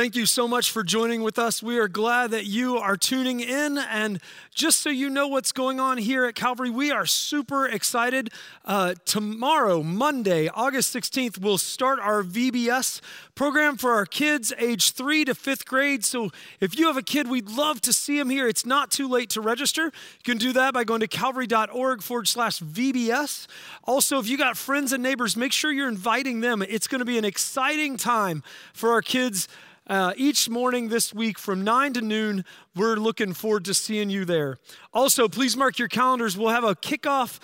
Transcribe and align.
Thank 0.00 0.16
you 0.16 0.24
so 0.24 0.48
much 0.48 0.70
for 0.70 0.82
joining 0.82 1.20
with 1.20 1.38
us. 1.38 1.62
We 1.62 1.78
are 1.78 1.86
glad 1.86 2.30
that 2.30 2.46
you 2.46 2.78
are 2.78 2.96
tuning 2.96 3.40
in. 3.40 3.76
And 3.76 4.18
just 4.54 4.78
so 4.80 4.88
you 4.88 5.10
know 5.10 5.28
what's 5.28 5.52
going 5.52 5.78
on 5.78 5.98
here 5.98 6.24
at 6.24 6.34
Calvary, 6.34 6.70
we 6.70 6.90
are 6.90 7.04
super 7.04 7.66
excited. 7.66 8.30
Uh, 8.64 8.94
tomorrow, 9.04 9.82
Monday, 9.82 10.48
August 10.48 10.96
16th, 10.96 11.36
we'll 11.36 11.58
start 11.58 11.98
our 12.00 12.22
VBS 12.22 13.02
program 13.34 13.76
for 13.76 13.92
our 13.92 14.06
kids 14.06 14.54
age 14.56 14.92
three 14.92 15.22
to 15.26 15.34
fifth 15.34 15.66
grade. 15.66 16.02
So 16.02 16.30
if 16.60 16.78
you 16.78 16.86
have 16.86 16.96
a 16.96 17.02
kid, 17.02 17.28
we'd 17.28 17.50
love 17.50 17.82
to 17.82 17.92
see 17.92 18.18
them 18.18 18.30
here. 18.30 18.48
It's 18.48 18.64
not 18.64 18.90
too 18.90 19.06
late 19.06 19.28
to 19.30 19.42
register. 19.42 19.84
You 19.84 20.24
can 20.24 20.38
do 20.38 20.54
that 20.54 20.72
by 20.72 20.84
going 20.84 21.00
to 21.00 21.08
calvary.org 21.08 22.00
forward 22.00 22.26
slash 22.26 22.60
VBS. 22.60 23.46
Also, 23.84 24.18
if 24.18 24.28
you 24.28 24.38
got 24.38 24.56
friends 24.56 24.94
and 24.94 25.02
neighbors, 25.02 25.36
make 25.36 25.52
sure 25.52 25.70
you're 25.70 25.88
inviting 25.88 26.40
them. 26.40 26.62
It's 26.62 26.86
going 26.86 27.00
to 27.00 27.04
be 27.04 27.18
an 27.18 27.26
exciting 27.26 27.98
time 27.98 28.42
for 28.72 28.92
our 28.92 29.02
kids. 29.02 29.46
Uh, 29.90 30.12
each 30.16 30.48
morning 30.48 30.88
this 30.88 31.12
week 31.12 31.36
from 31.36 31.64
9 31.64 31.94
to 31.94 32.00
noon, 32.00 32.44
we're 32.76 32.94
looking 32.94 33.32
forward 33.32 33.64
to 33.64 33.74
seeing 33.74 34.08
you 34.08 34.24
there. 34.24 34.56
Also, 34.94 35.28
please 35.28 35.56
mark 35.56 35.80
your 35.80 35.88
calendars. 35.88 36.38
We'll 36.38 36.50
have 36.50 36.62
a 36.62 36.76
kickoff 36.76 37.40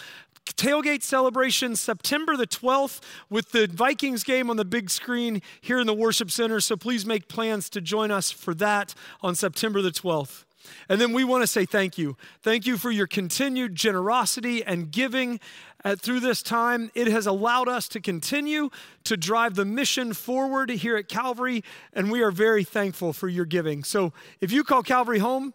tailgate 0.56 1.02
celebration 1.02 1.74
September 1.74 2.36
the 2.36 2.46
12th 2.46 3.00
with 3.28 3.50
the 3.50 3.66
Vikings 3.66 4.22
game 4.22 4.48
on 4.48 4.56
the 4.56 4.64
big 4.64 4.90
screen 4.90 5.42
here 5.60 5.80
in 5.80 5.88
the 5.88 5.92
worship 5.92 6.30
center. 6.30 6.60
So 6.60 6.76
please 6.76 7.04
make 7.04 7.26
plans 7.26 7.68
to 7.70 7.80
join 7.80 8.12
us 8.12 8.30
for 8.30 8.54
that 8.54 8.94
on 9.22 9.34
September 9.34 9.82
the 9.82 9.90
12th. 9.90 10.45
And 10.88 11.00
then 11.00 11.12
we 11.12 11.24
want 11.24 11.42
to 11.42 11.46
say 11.46 11.64
thank 11.64 11.98
you. 11.98 12.16
Thank 12.42 12.66
you 12.66 12.76
for 12.76 12.90
your 12.90 13.06
continued 13.06 13.74
generosity 13.74 14.64
and 14.64 14.90
giving 14.90 15.40
uh, 15.84 15.96
through 15.96 16.20
this 16.20 16.42
time. 16.42 16.90
It 16.94 17.06
has 17.06 17.26
allowed 17.26 17.68
us 17.68 17.88
to 17.88 18.00
continue 18.00 18.70
to 19.04 19.16
drive 19.16 19.54
the 19.54 19.64
mission 19.64 20.12
forward 20.12 20.70
here 20.70 20.96
at 20.96 21.08
Calvary, 21.08 21.62
and 21.92 22.10
we 22.10 22.22
are 22.22 22.30
very 22.30 22.64
thankful 22.64 23.12
for 23.12 23.28
your 23.28 23.44
giving. 23.44 23.84
So 23.84 24.12
if 24.40 24.50
you 24.50 24.64
call 24.64 24.82
Calvary 24.82 25.18
home, 25.18 25.54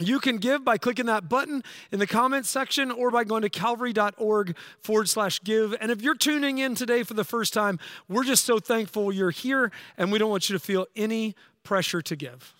you 0.00 0.20
can 0.20 0.36
give 0.36 0.64
by 0.64 0.78
clicking 0.78 1.06
that 1.06 1.28
button 1.28 1.62
in 1.90 1.98
the 1.98 2.06
comments 2.06 2.48
section 2.48 2.90
or 2.90 3.10
by 3.10 3.24
going 3.24 3.42
to 3.42 3.50
calvary.org 3.50 4.56
forward 4.80 5.08
slash 5.08 5.40
give. 5.42 5.74
And 5.80 5.90
if 5.90 6.02
you're 6.02 6.14
tuning 6.14 6.58
in 6.58 6.74
today 6.74 7.02
for 7.02 7.14
the 7.14 7.24
first 7.24 7.52
time, 7.52 7.78
we're 8.08 8.24
just 8.24 8.44
so 8.44 8.58
thankful 8.58 9.12
you're 9.12 9.30
here 9.30 9.72
and 9.96 10.12
we 10.12 10.18
don't 10.18 10.30
want 10.30 10.48
you 10.48 10.56
to 10.56 10.64
feel 10.64 10.86
any 10.94 11.34
pressure 11.64 12.00
to 12.02 12.16
give. 12.16 12.54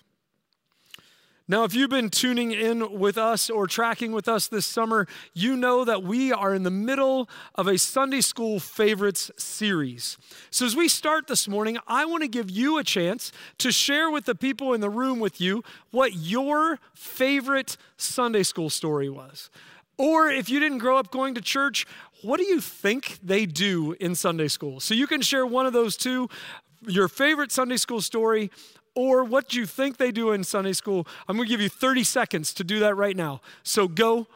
Now, 1.49 1.63
if 1.63 1.73
you've 1.73 1.89
been 1.89 2.11
tuning 2.11 2.51
in 2.51 2.99
with 2.99 3.17
us 3.17 3.49
or 3.49 3.65
tracking 3.65 4.11
with 4.11 4.27
us 4.27 4.47
this 4.47 4.67
summer, 4.67 5.07
you 5.33 5.57
know 5.57 5.83
that 5.83 6.03
we 6.03 6.31
are 6.31 6.53
in 6.53 6.61
the 6.61 6.69
middle 6.69 7.27
of 7.55 7.65
a 7.65 7.79
Sunday 7.79 8.21
School 8.21 8.59
Favorites 8.59 9.31
series. 9.35 10.19
So, 10.51 10.67
as 10.67 10.75
we 10.75 10.87
start 10.87 11.25
this 11.25 11.47
morning, 11.47 11.79
I 11.87 12.05
want 12.05 12.21
to 12.21 12.27
give 12.27 12.51
you 12.51 12.77
a 12.77 12.83
chance 12.83 13.31
to 13.57 13.71
share 13.71 14.11
with 14.11 14.25
the 14.25 14.35
people 14.35 14.75
in 14.75 14.81
the 14.81 14.91
room 14.91 15.19
with 15.19 15.41
you 15.41 15.63
what 15.89 16.13
your 16.13 16.77
favorite 16.93 17.77
Sunday 17.97 18.43
school 18.43 18.69
story 18.69 19.09
was. 19.09 19.49
Or 19.97 20.29
if 20.29 20.51
you 20.51 20.59
didn't 20.59 20.77
grow 20.77 20.97
up 20.97 21.09
going 21.09 21.33
to 21.33 21.41
church, 21.41 21.87
what 22.21 22.37
do 22.37 22.43
you 22.43 22.61
think 22.61 23.17
they 23.23 23.47
do 23.47 23.95
in 23.99 24.13
Sunday 24.13 24.49
school? 24.49 24.79
So, 24.79 24.93
you 24.93 25.07
can 25.07 25.23
share 25.23 25.47
one 25.47 25.65
of 25.65 25.73
those 25.73 25.97
two 25.97 26.29
your 26.87 27.07
favorite 27.07 27.51
Sunday 27.51 27.77
school 27.77 28.01
story 28.01 28.51
or 28.95 29.23
what 29.23 29.49
do 29.49 29.57
you 29.59 29.65
think 29.65 29.97
they 29.97 30.11
do 30.11 30.31
in 30.31 30.43
Sunday 30.43 30.73
school. 30.73 31.07
I'm 31.27 31.35
going 31.35 31.47
to 31.47 31.49
give 31.49 31.61
you 31.61 31.69
30 31.69 32.03
seconds 32.03 32.53
to 32.55 32.63
do 32.63 32.79
that 32.79 32.95
right 32.95 33.15
now. 33.15 33.41
So 33.63 33.87
go 33.87 34.27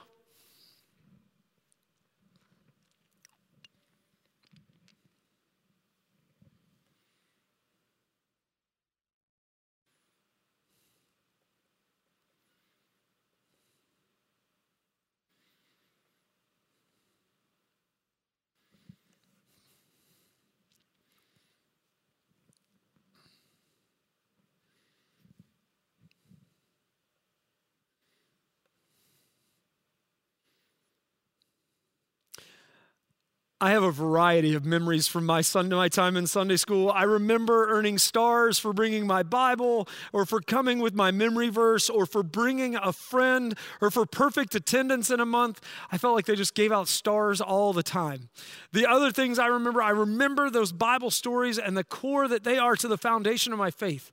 I 33.63 33.69
have 33.69 33.84
a 33.84 33.91
variety 33.91 34.56
of 34.56 34.66
memories 34.66 35.07
from 35.07 35.25
my 35.25 35.40
Sunday, 35.40 35.78
my 35.78 35.88
time 35.88 36.18
in 36.18 36.28
Sunday 36.28 36.57
school. 36.57 36.91
I 36.91 37.03
remember 37.03 37.69
earning 37.69 37.97
stars 37.97 38.59
for 38.59 38.74
bringing 38.74 39.07
my 39.07 39.24
Bible, 39.24 39.88
or 40.12 40.25
for 40.25 40.41
coming 40.41 40.79
with 40.79 40.94
my 40.94 41.12
memory 41.12 41.47
verse, 41.47 41.90
or 41.90 42.06
for 42.06 42.23
bringing 42.23 42.75
a 42.75 42.91
friend, 42.91 43.57
or 43.79 43.90
for 43.90 44.06
perfect 44.06 44.53
attendance 44.53 45.09
in 45.09 45.22
a 45.22 45.25
month. 45.25 45.62
I 45.94 45.97
felt 45.97 46.13
like 46.13 46.25
they 46.25 46.35
just 46.35 46.56
gave 46.56 46.73
out 46.73 46.90
stars 46.90 47.40
all 47.40 47.72
the 47.72 47.84
time. 47.84 48.28
The 48.73 48.85
other 48.85 49.13
things 49.13 49.40
I 49.40 49.47
remember, 49.47 49.81
I 49.81 49.91
remember 49.91 50.50
those 50.50 50.73
Bible 50.73 51.09
stories 51.09 51.57
and 51.57 51.78
the 51.78 51.85
core 51.85 52.28
that 52.28 52.44
they 52.44 52.57
are 52.57 52.75
to 52.75 52.90
the 52.90 52.97
foundation 52.97 53.53
of 53.53 53.59
my 53.59 53.72
faith. 53.72 54.12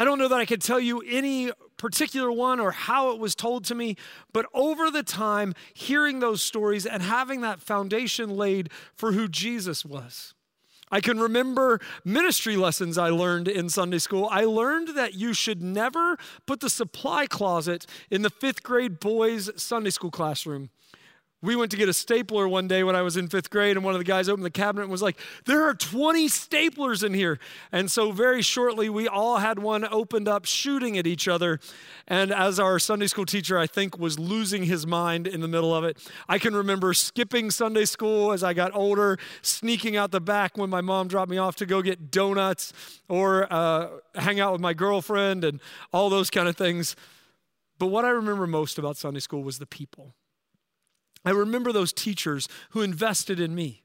I 0.00 0.04
don't 0.04 0.18
know 0.18 0.28
that 0.28 0.40
I 0.40 0.46
could 0.46 0.62
tell 0.62 0.80
you 0.80 1.02
any 1.02 1.52
particular 1.76 2.32
one 2.32 2.58
or 2.58 2.70
how 2.70 3.10
it 3.10 3.18
was 3.18 3.34
told 3.34 3.66
to 3.66 3.74
me, 3.74 3.96
but 4.32 4.46
over 4.54 4.90
the 4.90 5.02
time, 5.02 5.52
hearing 5.74 6.20
those 6.20 6.42
stories 6.42 6.86
and 6.86 7.02
having 7.02 7.42
that 7.42 7.60
foundation 7.60 8.34
laid 8.34 8.70
for 8.94 9.12
who 9.12 9.28
Jesus 9.28 9.84
was. 9.84 10.32
I 10.90 11.02
can 11.02 11.20
remember 11.20 11.80
ministry 12.02 12.56
lessons 12.56 12.96
I 12.96 13.10
learned 13.10 13.46
in 13.46 13.68
Sunday 13.68 13.98
school. 13.98 14.26
I 14.32 14.44
learned 14.44 14.96
that 14.96 15.16
you 15.16 15.34
should 15.34 15.60
never 15.60 16.16
put 16.46 16.60
the 16.60 16.70
supply 16.70 17.26
closet 17.26 17.84
in 18.10 18.22
the 18.22 18.30
fifth 18.30 18.62
grade 18.62 19.00
boys' 19.00 19.50
Sunday 19.62 19.90
school 19.90 20.10
classroom. 20.10 20.70
We 21.42 21.56
went 21.56 21.70
to 21.70 21.78
get 21.78 21.88
a 21.88 21.94
stapler 21.94 22.46
one 22.46 22.68
day 22.68 22.84
when 22.84 22.94
I 22.94 23.00
was 23.00 23.16
in 23.16 23.28
fifth 23.28 23.48
grade, 23.48 23.76
and 23.76 23.84
one 23.84 23.94
of 23.94 23.98
the 23.98 24.04
guys 24.04 24.28
opened 24.28 24.44
the 24.44 24.50
cabinet 24.50 24.82
and 24.82 24.90
was 24.90 25.00
like, 25.00 25.16
There 25.46 25.62
are 25.64 25.72
20 25.72 26.28
staplers 26.28 27.02
in 27.02 27.14
here. 27.14 27.38
And 27.72 27.90
so, 27.90 28.12
very 28.12 28.42
shortly, 28.42 28.90
we 28.90 29.08
all 29.08 29.38
had 29.38 29.58
one 29.58 29.86
opened 29.90 30.28
up 30.28 30.44
shooting 30.44 30.98
at 30.98 31.06
each 31.06 31.28
other. 31.28 31.58
And 32.06 32.30
as 32.30 32.60
our 32.60 32.78
Sunday 32.78 33.06
school 33.06 33.24
teacher, 33.24 33.58
I 33.58 33.66
think, 33.66 33.98
was 33.98 34.18
losing 34.18 34.64
his 34.64 34.86
mind 34.86 35.26
in 35.26 35.40
the 35.40 35.48
middle 35.48 35.74
of 35.74 35.82
it, 35.82 35.96
I 36.28 36.38
can 36.38 36.54
remember 36.54 36.92
skipping 36.92 37.50
Sunday 37.50 37.86
school 37.86 38.32
as 38.32 38.44
I 38.44 38.52
got 38.52 38.74
older, 38.74 39.18
sneaking 39.40 39.96
out 39.96 40.10
the 40.10 40.20
back 40.20 40.58
when 40.58 40.68
my 40.68 40.82
mom 40.82 41.08
dropped 41.08 41.30
me 41.30 41.38
off 41.38 41.56
to 41.56 41.66
go 41.66 41.80
get 41.80 42.10
donuts 42.10 42.74
or 43.08 43.50
uh, 43.50 43.88
hang 44.14 44.40
out 44.40 44.52
with 44.52 44.60
my 44.60 44.74
girlfriend 44.74 45.44
and 45.44 45.60
all 45.90 46.10
those 46.10 46.28
kind 46.28 46.48
of 46.48 46.56
things. 46.56 46.96
But 47.78 47.86
what 47.86 48.04
I 48.04 48.10
remember 48.10 48.46
most 48.46 48.78
about 48.78 48.98
Sunday 48.98 49.20
school 49.20 49.42
was 49.42 49.58
the 49.58 49.64
people 49.64 50.14
I 51.24 51.30
remember 51.30 51.72
those 51.72 51.92
teachers 51.92 52.48
who 52.70 52.82
invested 52.82 53.40
in 53.40 53.54
me, 53.54 53.82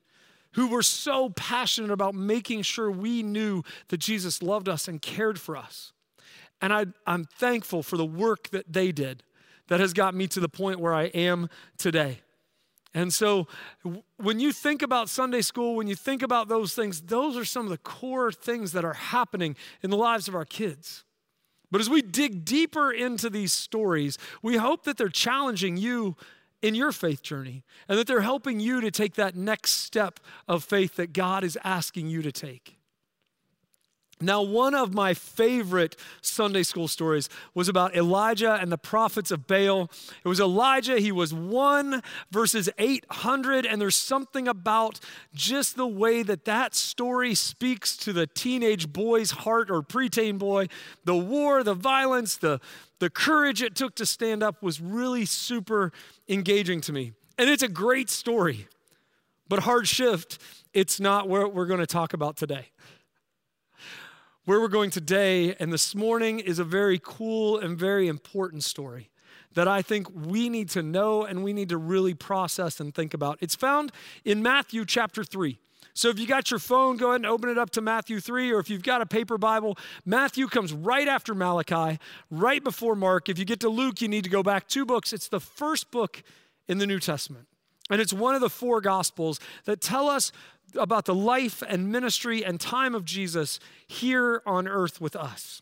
who 0.54 0.68
were 0.68 0.84
so 0.84 1.30
passionate 1.30 1.92
about 1.92 2.16
making 2.16 2.62
sure 2.62 2.90
we 2.90 3.24
knew 3.24 3.64
that 3.90 3.98
Jesus 3.98 4.42
loved 4.42 4.70
us 4.70 4.88
and 4.88 5.02
cared 5.02 5.40
for 5.40 5.58
us. 5.58 5.92
And 6.62 6.72
I, 6.72 6.86
am 7.06 7.26
thankful 7.26 7.84
for 7.84 7.98
the 7.98 8.06
work 8.06 8.50
that 8.52 8.72
they 8.72 8.92
did 8.92 9.24
that 9.68 9.80
has 9.80 9.94
got 9.94 10.16
me 10.16 10.28
to 10.28 10.40
the 10.40 10.50
point 10.50 10.80
where 10.80 10.94
I 10.94 11.06
am 11.06 11.50
today. 11.78 12.22
And 12.94 13.14
so, 13.14 13.48
when 14.16 14.40
you 14.40 14.54
think 14.54 14.82
about 14.82 15.10
Sunday 15.10 15.42
school, 15.42 15.76
when 15.76 15.88
you 15.88 15.96
think 15.96 16.22
about 16.22 16.48
those 16.48 16.74
things, 16.74 17.02
those 17.02 17.36
are 17.36 17.44
some 17.44 17.66
of 17.66 17.70
the 17.70 17.78
core 17.78 18.32
things 18.32 18.72
that 18.72 18.86
are 18.86 18.94
happening 18.94 19.58
in 19.84 19.90
the 19.90 19.98
lives 19.98 20.30
of 20.30 20.36
our 20.36 20.46
kids. 20.46 21.04
But 21.70 21.82
as 21.82 21.90
we 21.90 22.02
dig 22.02 22.46
deeper 22.46 22.92
into 22.92 23.30
these 23.30 23.52
stories, 23.52 24.18
we 24.42 24.56
hope 24.56 24.86
that 24.86 24.96
they're 24.96 25.10
challenging 25.10 25.76
you 25.76 26.16
in 26.62 26.76
your 26.76 26.92
faith 26.92 27.22
journey 27.22 27.64
and 27.88 27.98
that 27.98 28.08
they're 28.08 28.22
helping 28.22 28.60
you 28.60 28.82
to 28.82 28.92
take 28.92 29.16
that 29.16 29.36
next 29.36 29.74
step 29.74 30.20
of 30.48 30.64
faith 30.64 30.96
that 30.96 31.14
God 31.14 31.44
is 31.44 31.58
asking 31.64 32.08
you 32.08 32.22
to 32.22 32.32
take. 32.32 32.78
Now, 34.22 34.42
one 34.42 34.74
of 34.74 34.94
my 34.94 35.14
favorite 35.14 35.98
Sunday 36.22 36.64
school 36.64 36.88
stories 36.88 37.28
was 37.54 37.68
about 37.68 37.98
Elijah 37.98 38.54
and 38.54 38.72
the 38.72 38.78
prophets 38.78 39.30
of 39.30 39.46
Baal. 39.46 39.92
It 40.24 40.28
was 40.30 40.40
Elijah, 40.40 41.00
he 41.00 41.12
was 41.12 41.34
one 41.34 42.02
versus 42.32 42.70
800, 42.78 43.66
and 43.66 43.82
there's 43.82 43.98
something 43.98 44.48
about 44.48 45.02
just 45.34 45.76
the 45.76 45.86
way 45.86 46.24
that 46.24 46.46
that 46.46 46.76
story 46.76 47.36
speaks 47.36 47.98
to 47.98 48.14
the 48.14 48.26
teenage 48.26 48.94
boy's 48.94 49.32
heart 49.32 49.70
or 49.70 49.82
preteen 49.82 50.40
boy. 50.40 50.68
The 51.04 51.18
war, 51.18 51.62
the 51.62 51.74
violence, 51.74 52.38
the, 52.38 52.62
the 53.00 53.10
courage 53.10 53.62
it 53.62 53.76
took 53.76 53.96
to 53.96 54.06
stand 54.06 54.44
up 54.44 54.62
was 54.64 54.80
really 54.80 55.26
super 55.26 55.92
engaging 56.28 56.82
to 56.82 56.94
me. 56.94 57.14
And 57.38 57.50
it's 57.50 57.64
a 57.64 57.68
great 57.68 58.10
story, 58.10 58.68
but 59.48 59.60
hard 59.60 59.88
shift, 59.88 60.40
it's 60.74 61.00
not 61.00 61.28
what 61.28 61.54
we're 61.54 61.66
going 61.66 61.80
to 61.80 61.88
talk 61.88 62.14
about 62.14 62.38
today. 62.38 62.70
Where 64.46 64.62
we're 64.62 64.68
going 64.68 64.92
today 64.92 65.56
and 65.56 65.74
this 65.74 65.96
morning 65.96 66.40
is 66.40 66.60
a 66.60 66.64
very 66.64 67.00
cool 67.04 67.58
and 67.58 67.78
very 67.78 68.08
important 68.08 68.64
story 68.64 69.10
that 69.56 69.68
I 69.68 69.82
think 69.82 70.08
we 70.14 70.50
need 70.50 70.70
to 70.72 70.84
know 70.84 71.24
and 71.24 71.44
we 71.44 71.52
need 71.52 71.70
to 71.70 71.78
really 71.78 72.14
process 72.14 72.80
and 72.80 72.94
think 72.94 73.14
about. 73.14 73.38
It's 73.42 73.56
found 73.56 73.92
in 74.24 74.44
Matthew 74.44 74.86
chapter 74.86 75.24
3. 75.24 75.58
So 75.96 76.10
if 76.10 76.20
you 76.20 76.28
got 76.28 76.52
your 76.52 76.60
phone, 76.60 76.98
go 76.98 77.12
ahead 77.12 77.22
and 77.22 77.26
open 77.26 77.50
it 77.50 77.58
up 77.58 77.70
to 77.72 77.82
Matthew 77.82 78.20
3, 78.20 78.52
or 78.52 78.60
if 78.60 78.70
you've 78.70 78.84
got 78.84 79.02
a 79.02 79.06
paper 79.06 79.38
Bible, 79.38 79.78
Matthew 80.06 80.48
comes 80.48 80.74
right 80.74 81.08
after 81.08 81.34
Malachi, 81.34 82.00
right 82.30 82.62
before 82.62 82.96
Mark. 82.98 83.30
If 83.30 83.40
you 83.40 83.46
get 83.46 83.62
to 83.62 83.70
Luke, 83.70 84.02
you 84.02 84.10
need 84.10 84.26
to 84.26 84.30
go 84.30 84.44
back 84.44 84.68
two 84.68 84.86
books. 84.86 85.14
It's 85.14 85.30
the 85.30 85.40
first 85.40 85.92
book 85.92 86.22
in 86.68 86.80
the 86.80 86.86
New 86.86 87.00
Testament. 87.00 87.48
And 87.90 88.02
it's 88.02 88.12
one 88.12 88.36
of 88.36 88.42
the 88.42 88.50
four 88.50 88.82
gospels 88.82 89.40
that 89.64 89.80
tell 89.80 90.10
us 90.10 90.34
about 90.78 91.06
the 91.06 91.16
life 91.16 91.64
and 91.66 91.90
ministry 91.90 92.44
and 92.44 92.60
time 92.60 92.94
of 92.94 93.06
Jesus 93.06 93.62
here 93.88 94.42
on 94.46 94.68
earth 94.68 95.00
with 95.00 95.16
us. 95.16 95.62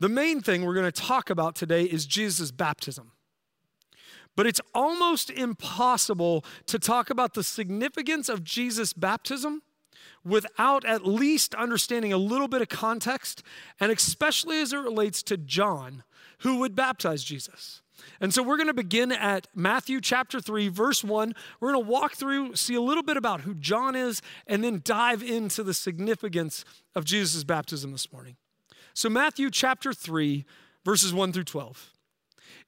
The 0.00 0.08
main 0.08 0.40
thing 0.40 0.64
we're 0.64 0.74
going 0.74 0.90
to 0.90 0.90
talk 0.90 1.30
about 1.30 1.54
today 1.54 1.84
is 1.84 2.06
Jesus' 2.06 2.50
baptism. 2.50 3.12
But 4.34 4.46
it's 4.46 4.60
almost 4.74 5.30
impossible 5.30 6.44
to 6.66 6.78
talk 6.78 7.10
about 7.10 7.34
the 7.34 7.42
significance 7.42 8.28
of 8.28 8.44
Jesus' 8.44 8.92
baptism 8.92 9.62
without 10.24 10.84
at 10.84 11.06
least 11.06 11.54
understanding 11.54 12.12
a 12.12 12.18
little 12.18 12.48
bit 12.48 12.62
of 12.62 12.68
context, 12.68 13.42
and 13.80 13.90
especially 13.90 14.60
as 14.60 14.72
it 14.72 14.78
relates 14.78 15.22
to 15.24 15.36
John, 15.36 16.04
who 16.38 16.58
would 16.58 16.74
baptize 16.74 17.24
Jesus. 17.24 17.82
And 18.20 18.32
so 18.32 18.42
we're 18.42 18.56
going 18.56 18.68
to 18.68 18.74
begin 18.74 19.12
at 19.12 19.48
Matthew 19.54 20.00
chapter 20.00 20.40
3, 20.40 20.68
verse 20.68 21.04
1. 21.04 21.34
We're 21.60 21.72
going 21.72 21.84
to 21.84 21.90
walk 21.90 22.14
through, 22.14 22.56
see 22.56 22.74
a 22.74 22.80
little 22.80 23.02
bit 23.02 23.16
about 23.16 23.42
who 23.42 23.54
John 23.54 23.94
is, 23.94 24.22
and 24.46 24.62
then 24.62 24.80
dive 24.84 25.22
into 25.22 25.62
the 25.62 25.74
significance 25.74 26.64
of 26.94 27.04
Jesus' 27.04 27.44
baptism 27.44 27.92
this 27.92 28.12
morning. 28.12 28.36
So, 28.94 29.08
Matthew 29.08 29.50
chapter 29.50 29.92
3, 29.92 30.44
verses 30.84 31.14
1 31.14 31.32
through 31.32 31.44
12. 31.44 31.92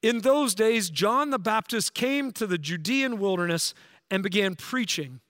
In 0.05 0.21
those 0.21 0.55
days, 0.55 0.91
John 0.91 1.31
the 1.31 1.39
Baptist 1.39 1.95
came 1.95 2.31
to 2.33 2.47
the 2.47 2.59
Judean 2.59 3.19
wilderness 3.19 3.73
and 4.11 4.23
began 4.23 4.55
preaching. 4.55 5.21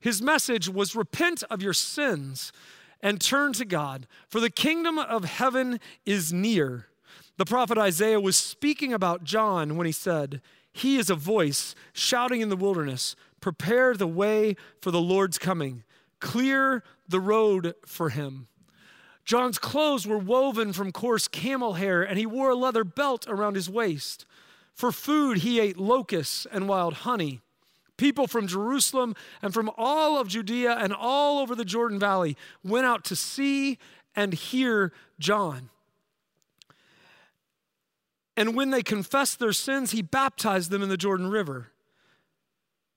His 0.00 0.22
message 0.22 0.70
was 0.70 0.96
repent 0.96 1.42
of 1.50 1.60
your 1.60 1.74
sins 1.74 2.50
and 3.02 3.20
turn 3.20 3.52
to 3.52 3.66
God, 3.66 4.06
for 4.30 4.40
the 4.40 4.48
kingdom 4.48 4.98
of 4.98 5.26
heaven 5.26 5.80
is 6.06 6.32
near. 6.32 6.86
The 7.36 7.44
prophet 7.44 7.76
Isaiah 7.76 8.22
was 8.22 8.34
speaking 8.34 8.94
about 8.94 9.22
John 9.22 9.76
when 9.76 9.84
he 9.84 9.92
said, 9.92 10.40
He 10.72 10.96
is 10.96 11.10
a 11.10 11.14
voice 11.14 11.74
shouting 11.92 12.40
in 12.40 12.48
the 12.48 12.56
wilderness, 12.56 13.14
Prepare 13.42 13.98
the 13.98 14.06
way 14.06 14.56
for 14.80 14.90
the 14.90 14.98
Lord's 14.98 15.36
coming, 15.36 15.84
clear 16.20 16.82
the 17.06 17.20
road 17.20 17.74
for 17.84 18.08
him. 18.08 18.48
John's 19.24 19.58
clothes 19.58 20.06
were 20.06 20.18
woven 20.18 20.72
from 20.72 20.92
coarse 20.92 21.28
camel 21.28 21.74
hair, 21.74 22.02
and 22.02 22.18
he 22.18 22.26
wore 22.26 22.50
a 22.50 22.56
leather 22.56 22.84
belt 22.84 23.26
around 23.28 23.54
his 23.54 23.70
waist. 23.70 24.26
For 24.74 24.90
food, 24.90 25.38
he 25.38 25.60
ate 25.60 25.78
locusts 25.78 26.46
and 26.50 26.68
wild 26.68 26.94
honey. 26.94 27.40
People 27.96 28.26
from 28.26 28.46
Jerusalem 28.48 29.14
and 29.42 29.54
from 29.54 29.70
all 29.76 30.18
of 30.18 30.28
Judea 30.28 30.76
and 30.76 30.92
all 30.92 31.40
over 31.40 31.54
the 31.54 31.64
Jordan 31.64 31.98
Valley 31.98 32.36
went 32.64 32.86
out 32.86 33.04
to 33.04 33.16
see 33.16 33.78
and 34.16 34.32
hear 34.32 34.92
John. 35.18 35.70
And 38.36 38.56
when 38.56 38.70
they 38.70 38.82
confessed 38.82 39.38
their 39.38 39.52
sins, 39.52 39.92
he 39.92 40.02
baptized 40.02 40.70
them 40.70 40.82
in 40.82 40.88
the 40.88 40.96
Jordan 40.96 41.28
River. 41.28 41.71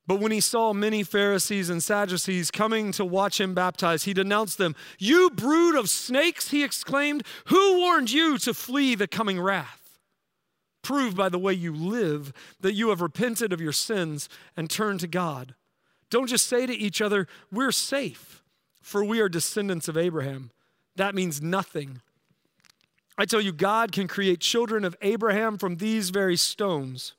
But 0.07 0.19
when 0.19 0.31
he 0.31 0.40
saw 0.40 0.72
many 0.72 1.02
Pharisees 1.02 1.69
and 1.69 1.81
Sadducees 1.81 2.52
coming 2.52 2.92
to 2.92 3.04
watch 3.04 3.42
him 3.42 3.56
baptize, 3.56 4.04
he 4.04 4.13
denounced 4.13 4.57
them. 4.57 4.75
You 5.00 5.31
brood 5.31 5.75
of 5.75 5.90
snakes, 5.90 6.52
he 6.52 6.63
exclaimed, 6.63 7.24
who 7.46 7.80
warned 7.80 8.12
you 8.12 8.38
to 8.40 8.54
flee 8.54 8.94
the 8.94 9.07
coming 9.07 9.40
wrath? 9.40 10.00
Prove 10.84 11.16
by 11.16 11.30
the 11.30 11.40
way 11.40 11.54
you 11.54 11.74
live 11.74 12.31
that 12.60 12.74
you 12.74 12.90
have 12.90 13.02
repented 13.02 13.52
of 13.52 13.60
your 13.60 13.72
sins 13.72 14.30
and 14.56 14.69
turned 14.69 15.00
to 15.00 15.07
God. 15.07 15.56
Don't 16.12 16.28
just 16.28 16.48
say 16.48 16.68
to 16.68 16.74
each 16.74 17.01
other, 17.01 17.28
We're 17.51 17.72
safe, 17.72 18.44
for 18.81 19.04
we 19.04 19.19
are 19.19 19.28
descendants 19.28 19.88
of 19.88 19.98
Abraham. 19.98 20.51
That 20.96 21.16
means 21.16 21.42
nothing. 21.42 22.01
I 23.18 23.25
tell 23.25 23.42
you, 23.42 23.51
God 23.51 23.92
can 23.92 24.08
create 24.08 24.40
children 24.42 24.86
of 24.86 24.96
Abraham 25.01 25.58
from 25.58 25.78
these 25.78 26.12
very 26.12 26.38
stones. 26.38 27.13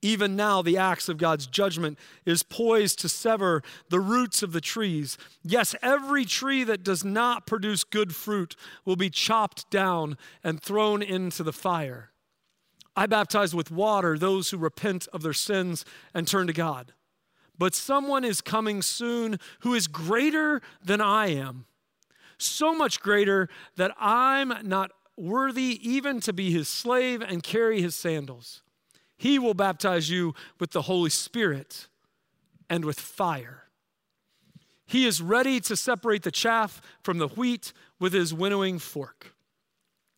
Even 0.00 0.36
now, 0.36 0.62
the 0.62 0.76
axe 0.76 1.08
of 1.08 1.18
God's 1.18 1.46
judgment 1.46 1.98
is 2.24 2.44
poised 2.44 3.00
to 3.00 3.08
sever 3.08 3.62
the 3.88 3.98
roots 3.98 4.44
of 4.44 4.52
the 4.52 4.60
trees. 4.60 5.18
Yes, 5.42 5.74
every 5.82 6.24
tree 6.24 6.62
that 6.64 6.84
does 6.84 7.04
not 7.04 7.46
produce 7.46 7.82
good 7.82 8.14
fruit 8.14 8.54
will 8.84 8.94
be 8.94 9.10
chopped 9.10 9.68
down 9.70 10.16
and 10.44 10.62
thrown 10.62 11.02
into 11.02 11.42
the 11.42 11.52
fire. 11.52 12.10
I 12.94 13.06
baptize 13.06 13.54
with 13.54 13.72
water 13.72 14.16
those 14.16 14.50
who 14.50 14.56
repent 14.56 15.08
of 15.12 15.22
their 15.22 15.32
sins 15.32 15.84
and 16.14 16.28
turn 16.28 16.46
to 16.46 16.52
God. 16.52 16.92
But 17.58 17.74
someone 17.74 18.24
is 18.24 18.40
coming 18.40 18.82
soon 18.82 19.40
who 19.60 19.74
is 19.74 19.88
greater 19.88 20.62
than 20.84 21.00
I 21.00 21.28
am, 21.28 21.66
so 22.38 22.72
much 22.72 23.00
greater 23.00 23.48
that 23.76 23.92
I'm 23.98 24.52
not 24.62 24.92
worthy 25.16 25.80
even 25.82 26.20
to 26.20 26.32
be 26.32 26.52
his 26.52 26.68
slave 26.68 27.20
and 27.20 27.42
carry 27.42 27.82
his 27.82 27.96
sandals. 27.96 28.62
He 29.18 29.38
will 29.38 29.54
baptize 29.54 30.08
you 30.08 30.34
with 30.58 30.70
the 30.70 30.82
Holy 30.82 31.10
Spirit 31.10 31.88
and 32.70 32.84
with 32.84 32.98
fire. 32.98 33.64
He 34.86 35.06
is 35.06 35.20
ready 35.20 35.60
to 35.60 35.76
separate 35.76 36.22
the 36.22 36.30
chaff 36.30 36.80
from 37.02 37.18
the 37.18 37.28
wheat 37.28 37.72
with 38.00 38.14
his 38.14 38.32
winnowing 38.32 38.78
fork. 38.78 39.34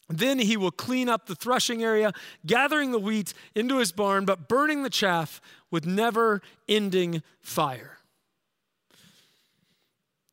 Then 0.08 0.38
he 0.38 0.56
will 0.56 0.70
clean 0.70 1.08
up 1.08 1.26
the 1.26 1.34
threshing 1.34 1.82
area, 1.82 2.12
gathering 2.44 2.92
the 2.92 2.98
wheat 2.98 3.32
into 3.54 3.78
his 3.78 3.90
barn, 3.90 4.24
but 4.24 4.48
burning 4.48 4.82
the 4.82 4.90
chaff 4.90 5.40
with 5.70 5.86
never 5.86 6.42
ending 6.68 7.22
fire. 7.40 7.98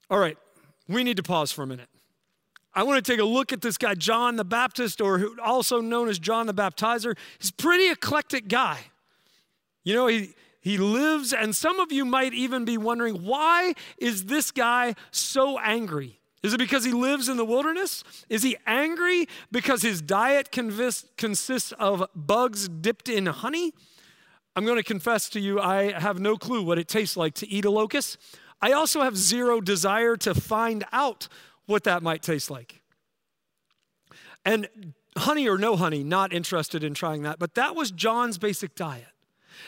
All 0.10 0.20
right, 0.20 0.38
we 0.88 1.04
need 1.04 1.18
to 1.18 1.24
pause 1.24 1.52
for 1.52 1.64
a 1.64 1.68
minute. 1.68 1.90
I 2.78 2.84
want 2.84 3.04
to 3.04 3.12
take 3.12 3.20
a 3.20 3.26
look 3.26 3.52
at 3.52 3.62
this 3.62 3.76
guy, 3.76 3.96
John 3.96 4.36
the 4.36 4.46
Baptist, 4.46 5.02
or 5.02 5.32
also 5.44 5.82
known 5.82 6.10
as 6.10 6.20
John 6.20 6.46
the 6.46 6.54
Baptizer. 6.54 7.18
He's 7.40 7.50
a 7.50 7.54
pretty 7.54 7.90
eclectic 7.90 8.48
guy. 8.48 8.78
You 9.84 9.96
know, 9.96 10.06
he, 10.06 10.36
he 10.62 10.78
lives, 10.78 11.34
and 11.34 11.56
some 11.56 11.80
of 11.80 11.92
you 11.92 12.06
might 12.06 12.36
even 12.36 12.66
be 12.66 12.78
wondering 12.78 13.24
why 13.24 13.74
is 13.98 14.26
this 14.26 14.52
guy 14.52 14.94
so 15.10 15.58
angry? 15.58 16.20
Is 16.44 16.54
it 16.54 16.60
because 16.60 16.86
he 16.86 16.92
lives 16.92 17.30
in 17.30 17.38
the 17.38 17.46
wilderness? 17.46 18.04
Is 18.30 18.44
he 18.44 18.56
angry 18.68 19.28
because 19.52 19.82
his 19.82 20.00
diet 20.00 20.52
consists 20.52 21.72
of 21.80 22.08
bugs 22.16 22.70
dipped 22.70 23.10
in 23.10 23.26
honey? 23.26 23.74
I'm 24.56 24.66
going 24.66 24.78
to 24.78 24.84
confess 24.84 25.30
to 25.30 25.40
you, 25.40 25.60
I 25.60 26.00
have 26.00 26.20
no 26.20 26.38
clue 26.38 26.62
what 26.62 26.78
it 26.78 26.88
tastes 26.88 27.18
like 27.18 27.34
to 27.36 27.50
eat 27.50 27.66
a 27.66 27.72
locust. 27.72 28.20
I 28.62 28.74
also 28.74 29.02
have 29.02 29.18
zero 29.18 29.62
desire 29.62 30.16
to 30.18 30.36
find 30.36 30.86
out 30.92 31.28
what 31.68 31.84
that 31.84 32.02
might 32.02 32.24
taste 32.24 32.50
like. 32.50 32.82
And 34.44 34.94
honey 35.18 35.48
or 35.48 35.58
no 35.58 35.76
honey, 35.76 36.04
not 36.04 36.34
interested 36.34 36.84
in 36.84 36.94
trying 36.94 37.24
that, 37.24 37.38
but 37.38 37.54
that 37.56 37.76
was 37.76 37.92
John's 37.92 38.38
basic 38.38 38.76
diet. 38.76 39.06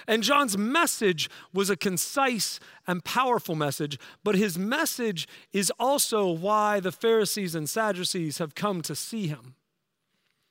And 0.08 0.24
John's 0.24 0.58
message 0.58 1.29
was 1.53 1.70
a 1.70 1.75
concise 1.75 2.60
and 2.88 3.03
powerful 3.03 3.56
message, 3.56 4.00
but 4.24 4.36
his 4.36 4.58
message 4.58 5.27
is 5.51 5.72
also 5.79 6.29
why 6.29 6.79
the 6.79 6.91
Pharisees 6.91 7.56
and 7.56 7.70
Sadducees 7.70 8.38
have 8.38 8.56
come 8.56 8.82
to 8.84 8.96
see 8.96 9.27
him. 9.27 9.56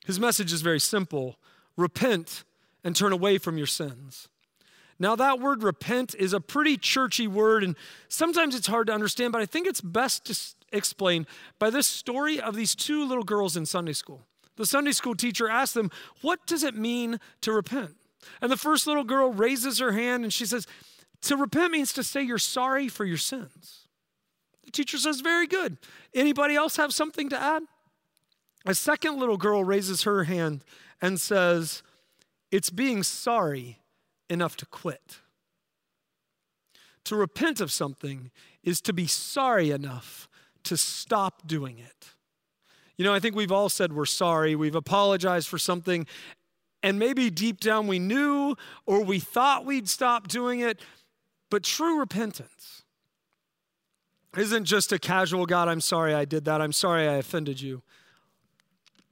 His 0.05 0.19
message 0.19 0.53
is 0.53 0.61
very 0.61 0.79
simple 0.79 1.37
repent 1.77 2.43
and 2.83 2.95
turn 2.95 3.13
away 3.13 3.37
from 3.37 3.57
your 3.57 3.67
sins. 3.67 4.27
Now, 4.99 5.15
that 5.15 5.39
word 5.39 5.63
repent 5.63 6.13
is 6.15 6.33
a 6.33 6.41
pretty 6.41 6.75
churchy 6.75 7.25
word, 7.25 7.63
and 7.63 7.77
sometimes 8.09 8.53
it's 8.53 8.67
hard 8.67 8.87
to 8.87 8.93
understand, 8.93 9.31
but 9.31 9.41
I 9.41 9.45
think 9.45 9.65
it's 9.65 9.79
best 9.79 10.25
to 10.25 10.33
explained 10.71 11.27
by 11.57 11.69
this 11.69 11.87
story 11.87 12.39
of 12.39 12.55
these 12.55 12.75
two 12.75 13.05
little 13.05 13.23
girls 13.23 13.55
in 13.57 13.65
Sunday 13.65 13.93
school. 13.93 14.25
The 14.55 14.65
Sunday 14.65 14.91
school 14.91 15.15
teacher 15.15 15.49
asked 15.49 15.73
them, 15.73 15.89
What 16.21 16.45
does 16.45 16.63
it 16.63 16.75
mean 16.75 17.19
to 17.41 17.51
repent? 17.51 17.95
And 18.41 18.51
the 18.51 18.57
first 18.57 18.87
little 18.87 19.03
girl 19.03 19.31
raises 19.31 19.79
her 19.79 19.93
hand 19.93 20.23
and 20.23 20.33
she 20.33 20.45
says, 20.45 20.67
To 21.21 21.37
repent 21.37 21.71
means 21.71 21.93
to 21.93 22.03
say 22.03 22.21
you're 22.21 22.37
sorry 22.37 22.87
for 22.87 23.05
your 23.05 23.17
sins. 23.17 23.87
The 24.65 24.71
teacher 24.71 24.97
says, 24.97 25.21
Very 25.21 25.47
good. 25.47 25.77
Anybody 26.13 26.55
else 26.55 26.75
have 26.77 26.93
something 26.93 27.29
to 27.29 27.41
add? 27.41 27.63
A 28.65 28.75
second 28.75 29.17
little 29.17 29.37
girl 29.37 29.63
raises 29.63 30.03
her 30.03 30.25
hand 30.25 30.63
and 31.01 31.19
says, 31.19 31.81
It's 32.51 32.69
being 32.69 33.03
sorry 33.03 33.79
enough 34.29 34.57
to 34.57 34.65
quit. 34.65 35.19
To 37.05 37.15
repent 37.15 37.61
of 37.61 37.71
something 37.71 38.29
is 38.63 38.81
to 38.81 38.93
be 38.93 39.07
sorry 39.07 39.71
enough 39.71 40.28
to 40.63 40.77
stop 40.77 41.47
doing 41.47 41.79
it. 41.79 42.13
You 42.97 43.05
know, 43.05 43.13
I 43.13 43.19
think 43.19 43.35
we've 43.35 43.51
all 43.51 43.69
said 43.69 43.93
we're 43.93 44.05
sorry, 44.05 44.55
we've 44.55 44.75
apologized 44.75 45.47
for 45.47 45.57
something, 45.57 46.05
and 46.83 46.99
maybe 46.99 47.29
deep 47.29 47.59
down 47.59 47.87
we 47.87 47.99
knew 47.99 48.55
or 48.85 49.03
we 49.03 49.19
thought 49.19 49.65
we'd 49.65 49.89
stop 49.89 50.27
doing 50.27 50.59
it, 50.59 50.79
but 51.49 51.63
true 51.63 51.99
repentance 51.99 52.83
isn't 54.37 54.65
just 54.65 54.91
a 54.91 54.99
casual 54.99 55.45
God, 55.45 55.67
I'm 55.67 55.81
sorry 55.81 56.13
I 56.13 56.25
did 56.25 56.45
that, 56.45 56.61
I'm 56.61 56.73
sorry 56.73 57.07
I 57.07 57.15
offended 57.15 57.61
you. 57.61 57.81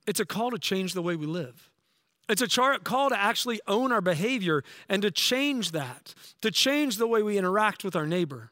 It's 0.05 0.19
a 0.19 0.25
call 0.25 0.51
to 0.51 0.59
change 0.59 0.93
the 0.93 1.01
way 1.01 1.15
we 1.15 1.25
live. 1.25 1.69
It's 2.29 2.41
a 2.41 2.47
char- 2.47 2.79
call 2.79 3.09
to 3.09 3.19
actually 3.19 3.59
own 3.67 3.91
our 3.91 4.01
behavior 4.01 4.63
and 4.89 5.01
to 5.01 5.11
change 5.11 5.71
that, 5.71 6.13
to 6.41 6.51
change 6.51 6.97
the 6.97 7.07
way 7.07 7.23
we 7.23 7.37
interact 7.37 7.83
with 7.83 7.95
our 7.95 8.05
neighbor. 8.05 8.51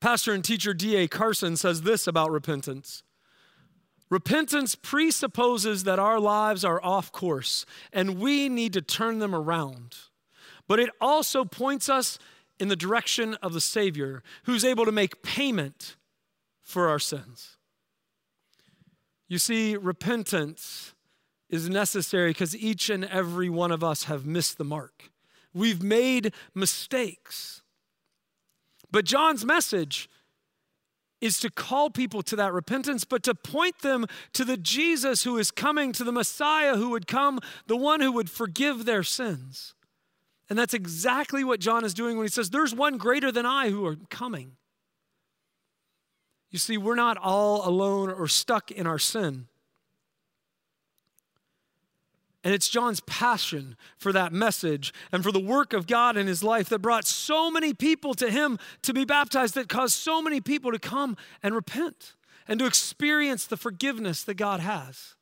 Pastor 0.00 0.32
and 0.32 0.44
teacher 0.44 0.72
D.A. 0.72 1.08
Carson 1.08 1.56
says 1.56 1.82
this 1.82 2.06
about 2.06 2.30
repentance 2.30 3.02
Repentance 4.10 4.74
presupposes 4.74 5.84
that 5.84 5.98
our 5.98 6.18
lives 6.18 6.64
are 6.64 6.82
off 6.82 7.12
course 7.12 7.66
and 7.92 8.18
we 8.18 8.48
need 8.48 8.72
to 8.72 8.80
turn 8.80 9.18
them 9.18 9.34
around. 9.34 9.96
But 10.66 10.80
it 10.80 10.90
also 11.00 11.44
points 11.44 11.88
us 11.88 12.18
in 12.58 12.68
the 12.68 12.76
direction 12.76 13.34
of 13.42 13.52
the 13.52 13.60
Savior 13.60 14.22
who's 14.44 14.64
able 14.64 14.84
to 14.86 14.92
make 14.92 15.22
payment 15.22 15.96
for 16.62 16.88
our 16.88 16.98
sins. 16.98 17.56
You 19.28 19.38
see, 19.38 19.76
repentance 19.76 20.94
is 21.50 21.68
necessary 21.68 22.30
because 22.30 22.56
each 22.56 22.90
and 22.90 23.04
every 23.04 23.50
one 23.50 23.72
of 23.72 23.84
us 23.84 24.04
have 24.04 24.26
missed 24.26 24.58
the 24.58 24.64
mark. 24.64 25.10
We've 25.54 25.82
made 25.82 26.32
mistakes. 26.54 27.62
But 28.90 29.04
John's 29.04 29.44
message 29.44 30.08
is 31.20 31.40
to 31.40 31.50
call 31.50 31.90
people 31.90 32.22
to 32.22 32.36
that 32.36 32.52
repentance, 32.52 33.04
but 33.04 33.22
to 33.24 33.34
point 33.34 33.80
them 33.80 34.06
to 34.32 34.44
the 34.44 34.56
Jesus 34.56 35.24
who 35.24 35.36
is 35.36 35.50
coming, 35.50 35.92
to 35.92 36.04
the 36.04 36.12
Messiah 36.12 36.76
who 36.76 36.90
would 36.90 37.06
come, 37.06 37.40
the 37.66 37.76
one 37.76 38.00
who 38.00 38.12
would 38.12 38.30
forgive 38.30 38.84
their 38.84 39.02
sins. 39.02 39.74
And 40.48 40.58
that's 40.58 40.74
exactly 40.74 41.44
what 41.44 41.60
John 41.60 41.84
is 41.84 41.92
doing 41.92 42.16
when 42.16 42.24
he 42.24 42.30
says, 42.30 42.50
There's 42.50 42.74
one 42.74 42.96
greater 42.96 43.32
than 43.32 43.44
I 43.44 43.70
who 43.70 43.84
are 43.86 43.96
coming. 44.08 44.52
You 46.50 46.58
see, 46.58 46.78
we're 46.78 46.94
not 46.94 47.18
all 47.18 47.68
alone 47.68 48.10
or 48.10 48.26
stuck 48.26 48.70
in 48.70 48.86
our 48.86 48.98
sin. 48.98 49.47
And 52.44 52.54
it's 52.54 52.68
John's 52.68 53.00
passion 53.00 53.76
for 53.96 54.12
that 54.12 54.32
message 54.32 54.94
and 55.10 55.24
for 55.24 55.32
the 55.32 55.40
work 55.40 55.72
of 55.72 55.86
God 55.86 56.16
in 56.16 56.26
his 56.26 56.44
life 56.44 56.68
that 56.68 56.78
brought 56.78 57.06
so 57.06 57.50
many 57.50 57.74
people 57.74 58.14
to 58.14 58.30
him 58.30 58.58
to 58.82 58.94
be 58.94 59.04
baptized, 59.04 59.54
that 59.54 59.68
caused 59.68 59.94
so 59.94 60.22
many 60.22 60.40
people 60.40 60.70
to 60.70 60.78
come 60.78 61.16
and 61.42 61.54
repent 61.54 62.14
and 62.46 62.60
to 62.60 62.66
experience 62.66 63.46
the 63.46 63.56
forgiveness 63.56 64.22
that 64.22 64.34
God 64.34 64.60
has. 64.60 65.16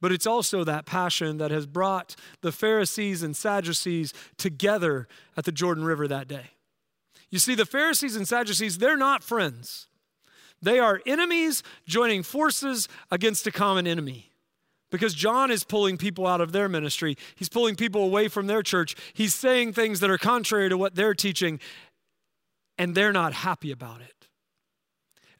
But 0.00 0.12
it's 0.12 0.26
also 0.26 0.62
that 0.62 0.86
passion 0.86 1.38
that 1.38 1.50
has 1.50 1.66
brought 1.66 2.14
the 2.40 2.52
Pharisees 2.52 3.24
and 3.24 3.36
Sadducees 3.36 4.14
together 4.36 5.08
at 5.36 5.44
the 5.44 5.52
Jordan 5.52 5.84
River 5.84 6.06
that 6.06 6.28
day. 6.28 6.52
You 7.30 7.40
see, 7.40 7.56
the 7.56 7.66
Pharisees 7.66 8.14
and 8.14 8.26
Sadducees, 8.26 8.78
they're 8.78 8.96
not 8.96 9.24
friends. 9.24 9.88
They 10.62 10.78
are 10.78 11.02
enemies 11.04 11.62
joining 11.84 12.22
forces 12.22 12.88
against 13.10 13.46
a 13.46 13.52
common 13.52 13.86
enemy. 13.86 14.30
Because 14.90 15.14
John 15.14 15.50
is 15.50 15.64
pulling 15.64 15.98
people 15.98 16.26
out 16.26 16.40
of 16.40 16.52
their 16.52 16.68
ministry. 16.68 17.16
He's 17.36 17.48
pulling 17.48 17.76
people 17.76 18.02
away 18.02 18.28
from 18.28 18.46
their 18.46 18.62
church. 18.62 18.96
He's 19.12 19.34
saying 19.34 19.74
things 19.74 20.00
that 20.00 20.10
are 20.10 20.18
contrary 20.18 20.68
to 20.68 20.78
what 20.78 20.94
they're 20.94 21.14
teaching, 21.14 21.60
and 22.78 22.94
they're 22.94 23.12
not 23.12 23.32
happy 23.32 23.70
about 23.70 24.00
it. 24.00 24.14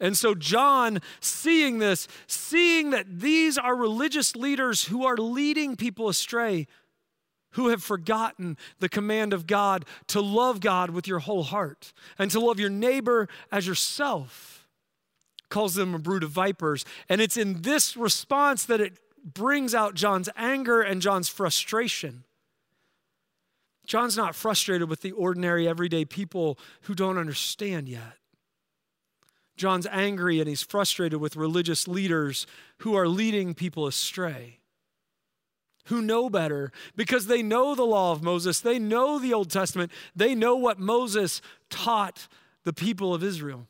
And 0.01 0.17
so, 0.17 0.35
John, 0.35 1.01
seeing 1.21 1.79
this, 1.79 2.07
seeing 2.27 2.91
that 2.91 3.21
these 3.21 3.59
are 3.59 3.75
religious 3.75 4.37
leaders 4.37 4.85
who 4.85 5.05
are 5.05 5.17
leading 5.17 5.77
people 5.77 6.09
astray, 6.09 6.67
who 7.53 7.69
have 7.69 7.83
forgotten 7.83 8.57
the 8.79 8.89
command 8.89 9.33
of 9.33 9.47
God 9.47 9.85
to 10.09 10.21
love 10.21 10.61
God 10.61 10.91
with 10.91 11.09
your 11.09 11.19
whole 11.21 11.43
heart 11.43 11.93
and 12.19 12.31
to 12.31 12.39
love 12.39 12.61
your 12.61 12.71
neighbor 12.71 13.29
as 13.51 13.67
yourself, 13.67 14.69
calls 15.49 15.75
them 15.75 15.95
a 15.95 15.99
brood 15.99 16.23
of 16.23 16.31
vipers. 16.31 16.85
And 17.09 17.21
it's 17.21 17.37
in 17.37 17.63
this 17.63 17.97
response 17.97 18.65
that 18.67 18.81
it 18.81 18.99
brings 19.25 19.75
out 19.75 19.95
John's 19.95 20.29
anger 20.37 20.81
and 20.81 21.03
John's 21.03 21.29
frustration. 21.29 22.25
John's 23.87 24.17
not 24.17 24.35
frustrated 24.35 24.89
with 24.89 25.01
the 25.01 25.13
ordinary, 25.13 25.67
everyday 25.67 26.05
people 26.05 26.59
who 26.83 26.95
don't 26.95 27.17
understand 27.17 27.89
yet. 27.89 28.19
John's 29.57 29.87
angry 29.91 30.41
and 30.41 30.49
he's 30.49 30.63
frustrated 30.63 31.21
with 31.21 31.37
religious 31.37 31.89
leaders 31.89 32.47
who 32.79 32.95
are 32.95 33.09
leading 33.09 33.55
people 33.55 33.87
astray, 33.87 34.61
who 35.87 36.01
know 36.01 36.31
better 36.31 36.71
because 36.97 37.27
they 37.27 37.43
know 37.43 37.75
the 37.75 37.83
law 37.83 38.13
of 38.13 38.23
Moses, 38.23 38.61
they 38.61 38.79
know 38.79 39.19
the 39.19 39.35
Old 39.35 39.51
Testament, 39.51 39.91
they 40.15 40.35
know 40.35 40.55
what 40.55 40.79
Moses 40.79 41.41
taught 41.71 42.29
the 42.65 42.73
people 42.73 43.15
of 43.15 43.25
Israel. 43.25 43.67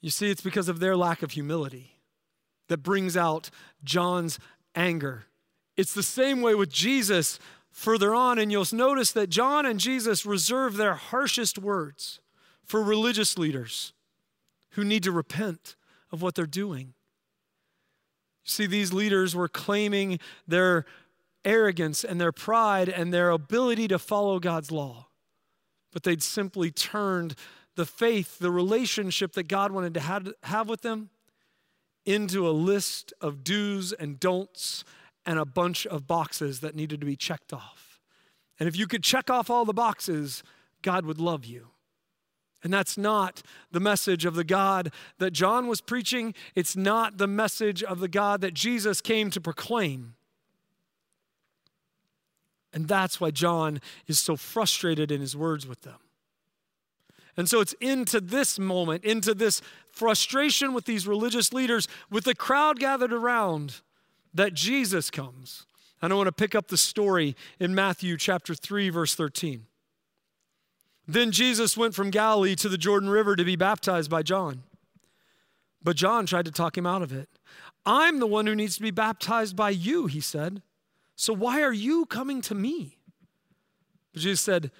You 0.00 0.10
see, 0.10 0.30
it's 0.30 0.40
because 0.40 0.68
of 0.68 0.80
their 0.80 0.96
lack 0.96 1.22
of 1.22 1.32
humility 1.32 1.96
that 2.68 2.78
brings 2.78 3.16
out 3.16 3.50
John's 3.84 4.38
anger. 4.74 5.24
It's 5.76 5.92
the 5.92 6.02
same 6.02 6.40
way 6.40 6.54
with 6.54 6.70
Jesus 6.70 7.38
further 7.70 8.14
on, 8.14 8.38
and 8.38 8.50
you'll 8.50 8.66
notice 8.72 9.12
that 9.12 9.30
John 9.30 9.66
and 9.66 9.78
Jesus 9.78 10.26
reserve 10.26 10.76
their 10.76 10.94
harshest 10.94 11.58
words 11.58 12.20
for 12.64 12.82
religious 12.82 13.38
leaders 13.38 13.92
who 14.70 14.84
need 14.84 15.02
to 15.02 15.12
repent 15.12 15.76
of 16.12 16.22
what 16.22 16.34
they're 16.34 16.46
doing. 16.46 16.94
You 18.44 18.50
see, 18.50 18.66
these 18.66 18.92
leaders 18.92 19.34
were 19.34 19.48
claiming 19.48 20.18
their 20.46 20.84
arrogance 21.44 22.04
and 22.04 22.20
their 22.20 22.32
pride 22.32 22.88
and 22.88 23.12
their 23.12 23.30
ability 23.30 23.88
to 23.88 23.98
follow 23.98 24.38
God's 24.38 24.70
law, 24.70 25.08
but 25.92 26.02
they'd 26.02 26.22
simply 26.22 26.70
turned 26.70 27.34
the 27.76 27.86
faith, 27.86 28.38
the 28.38 28.50
relationship 28.50 29.32
that 29.32 29.48
God 29.48 29.72
wanted 29.72 29.94
to 29.94 30.00
have, 30.00 30.68
with 30.68 30.82
them, 30.82 31.10
into 32.04 32.48
a 32.48 32.50
list 32.50 33.12
of 33.20 33.44
do's 33.44 33.92
and 33.92 34.18
don'ts 34.18 34.84
and 35.26 35.38
a 35.38 35.44
bunch 35.44 35.86
of 35.86 36.06
boxes 36.06 36.60
that 36.60 36.74
needed 36.74 37.00
to 37.00 37.06
be 37.06 37.16
checked 37.16 37.52
off. 37.52 38.00
And 38.58 38.68
if 38.68 38.76
you 38.76 38.86
could 38.86 39.02
check 39.02 39.30
off 39.30 39.50
all 39.50 39.64
the 39.64 39.72
boxes, 39.72 40.42
God 40.82 41.04
would 41.06 41.20
love 41.20 41.44
you. 41.44 41.68
And 42.62 42.72
that's 42.72 42.98
not 42.98 43.42
the 43.70 43.80
message 43.80 44.26
of 44.26 44.34
the 44.34 44.44
God 44.44 44.92
that 45.18 45.30
John 45.30 45.66
was 45.66 45.80
preaching. 45.80 46.34
It's 46.54 46.76
not 46.76 47.16
the 47.16 47.26
message 47.26 47.82
of 47.82 48.00
the 48.00 48.08
God 48.08 48.42
that 48.42 48.52
Jesus 48.52 49.00
came 49.00 49.30
to 49.30 49.40
proclaim. 49.40 50.14
And 52.72 52.86
that's 52.86 53.20
why 53.20 53.30
John 53.30 53.80
is 54.06 54.18
so 54.18 54.36
frustrated 54.36 55.10
in 55.10 55.20
his 55.20 55.36
words 55.36 55.66
with 55.66 55.82
them. 55.82 55.98
And 57.36 57.48
so 57.48 57.60
it's 57.60 57.74
into 57.74 58.20
this 58.20 58.58
moment, 58.58 59.04
into 59.04 59.34
this 59.34 59.62
frustration 59.90 60.74
with 60.74 60.84
these 60.84 61.06
religious 61.06 61.52
leaders, 61.52 61.88
with 62.10 62.24
the 62.24 62.34
crowd 62.34 62.78
gathered 62.78 63.12
around, 63.12 63.80
that 64.34 64.54
Jesus 64.54 65.10
comes. 65.10 65.66
And 66.02 66.12
I 66.12 66.16
want 66.16 66.28
to 66.28 66.32
pick 66.32 66.54
up 66.54 66.68
the 66.68 66.76
story 66.76 67.36
in 67.58 67.74
Matthew 67.74 68.16
chapter 68.16 68.54
3, 68.54 68.88
verse 68.90 69.14
13. 69.14 69.66
Then 71.06 71.32
Jesus 71.32 71.76
went 71.76 71.94
from 71.94 72.10
Galilee 72.10 72.54
to 72.56 72.68
the 72.68 72.78
Jordan 72.78 73.10
River 73.10 73.36
to 73.36 73.44
be 73.44 73.56
baptized 73.56 74.10
by 74.10 74.22
John. 74.22 74.62
But 75.82 75.96
John 75.96 76.26
tried 76.26 76.44
to 76.44 76.52
talk 76.52 76.76
him 76.76 76.86
out 76.86 77.02
of 77.02 77.12
it. 77.12 77.28
I'm 77.84 78.20
the 78.20 78.26
one 78.26 78.46
who 78.46 78.54
needs 78.54 78.76
to 78.76 78.82
be 78.82 78.90
baptized 78.90 79.56
by 79.56 79.70
you, 79.70 80.06
he 80.06 80.20
said. 80.20 80.62
So 81.16 81.32
why 81.32 81.62
are 81.62 81.72
you 81.72 82.06
coming 82.06 82.40
to 82.42 82.54
me? 82.54 82.98
But 84.12 84.22
Jesus 84.22 84.40
said, 84.40 84.70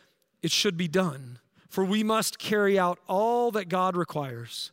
It 0.42 0.50
should 0.50 0.76
be 0.76 0.88
done, 0.88 1.38
for 1.70 1.84
we 1.84 2.02
must 2.02 2.38
carry 2.38 2.78
out 2.78 2.98
all 3.08 3.50
that 3.52 3.68
God 3.68 3.96
requires. 3.96 4.72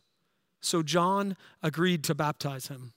So 0.60 0.82
John 0.82 1.36
agreed 1.62 2.02
to 2.04 2.14
baptize 2.14 2.66
him. 2.66 2.92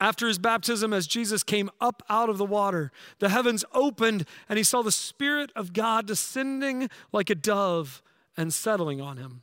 After 0.00 0.26
his 0.26 0.38
baptism, 0.38 0.92
as 0.92 1.06
Jesus 1.06 1.42
came 1.42 1.70
up 1.80 2.02
out 2.08 2.30
of 2.30 2.38
the 2.38 2.46
water, 2.46 2.90
the 3.18 3.28
heavens 3.28 3.64
opened 3.74 4.24
and 4.48 4.56
he 4.56 4.64
saw 4.64 4.80
the 4.80 4.92
Spirit 4.92 5.50
of 5.54 5.72
God 5.72 6.06
descending 6.06 6.88
like 7.12 7.30
a 7.30 7.34
dove 7.34 8.02
and 8.36 8.54
settling 8.54 9.00
on 9.00 9.18
him. 9.18 9.42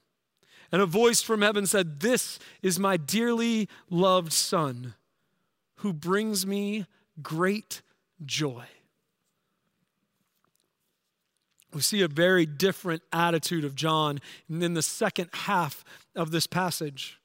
And 0.72 0.82
a 0.82 0.88
voice 0.88 1.22
from 1.22 1.42
heaven 1.42 1.68
said, 1.68 2.00
This 2.00 2.40
is 2.64 2.80
my 2.80 2.98
dearly 2.98 3.70
loved 3.90 4.34
Son, 4.34 4.96
who 5.78 5.94
brings 5.94 6.48
me 6.48 6.86
great 7.22 7.82
joy. 8.26 8.64
We 11.76 11.82
see 11.82 12.02
a 12.02 12.08
very 12.08 12.48
different 12.48 13.04
attitude 13.14 13.66
of 13.66 13.76
John 13.76 14.20
in 14.50 14.74
the 14.74 14.82
second 14.82 15.30
half 15.34 15.84
of 16.16 16.32
this 16.32 16.48
passage 16.48 17.20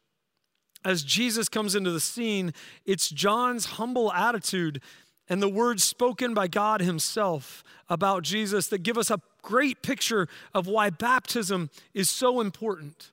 as 0.85 1.02
Jesus 1.02 1.49
comes 1.49 1.75
into 1.75 1.90
the 1.90 2.00
scene, 2.00 2.52
it's 2.85 3.09
John's 3.11 3.66
humble 3.66 4.12
attitude 4.12 4.80
and 5.28 5.42
the 5.42 5.49
words 5.49 5.85
spoken 5.85 6.35
by 6.35 6.49
God 6.49 6.80
Himself 6.80 7.62
about 7.88 8.23
Jesus 8.23 8.69
that 8.69 8.83
give 8.83 8.99
us 8.99 9.11
a 9.11 9.21
great 9.42 9.83
picture 9.83 10.28
of 10.54 10.66
why 10.66 10.90
baptism 10.90 11.71
is 11.95 12.09
so 12.09 12.40
important 12.40 13.12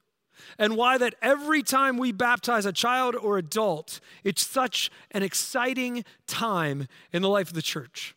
and 0.57 0.77
why 0.77 0.97
that 0.97 1.15
every 1.21 1.61
time 1.61 1.97
we 1.97 2.11
baptize 2.11 2.65
a 2.65 2.71
child 2.71 3.15
or 3.15 3.37
adult, 3.37 3.99
it's 4.23 4.45
such 4.45 4.89
an 5.11 5.23
exciting 5.23 6.05
time 6.25 6.87
in 7.11 7.21
the 7.21 7.29
life 7.29 7.49
of 7.49 7.53
the 7.53 7.61
church. 7.61 8.15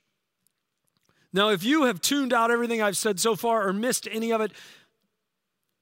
Now, 1.32 1.50
if 1.50 1.62
you 1.62 1.84
have 1.84 2.00
tuned 2.00 2.32
out 2.32 2.50
everything 2.50 2.82
I've 2.82 2.96
said 2.96 3.20
so 3.20 3.36
far 3.36 3.66
or 3.66 3.72
missed 3.72 4.08
any 4.10 4.32
of 4.32 4.40
it, 4.40 4.52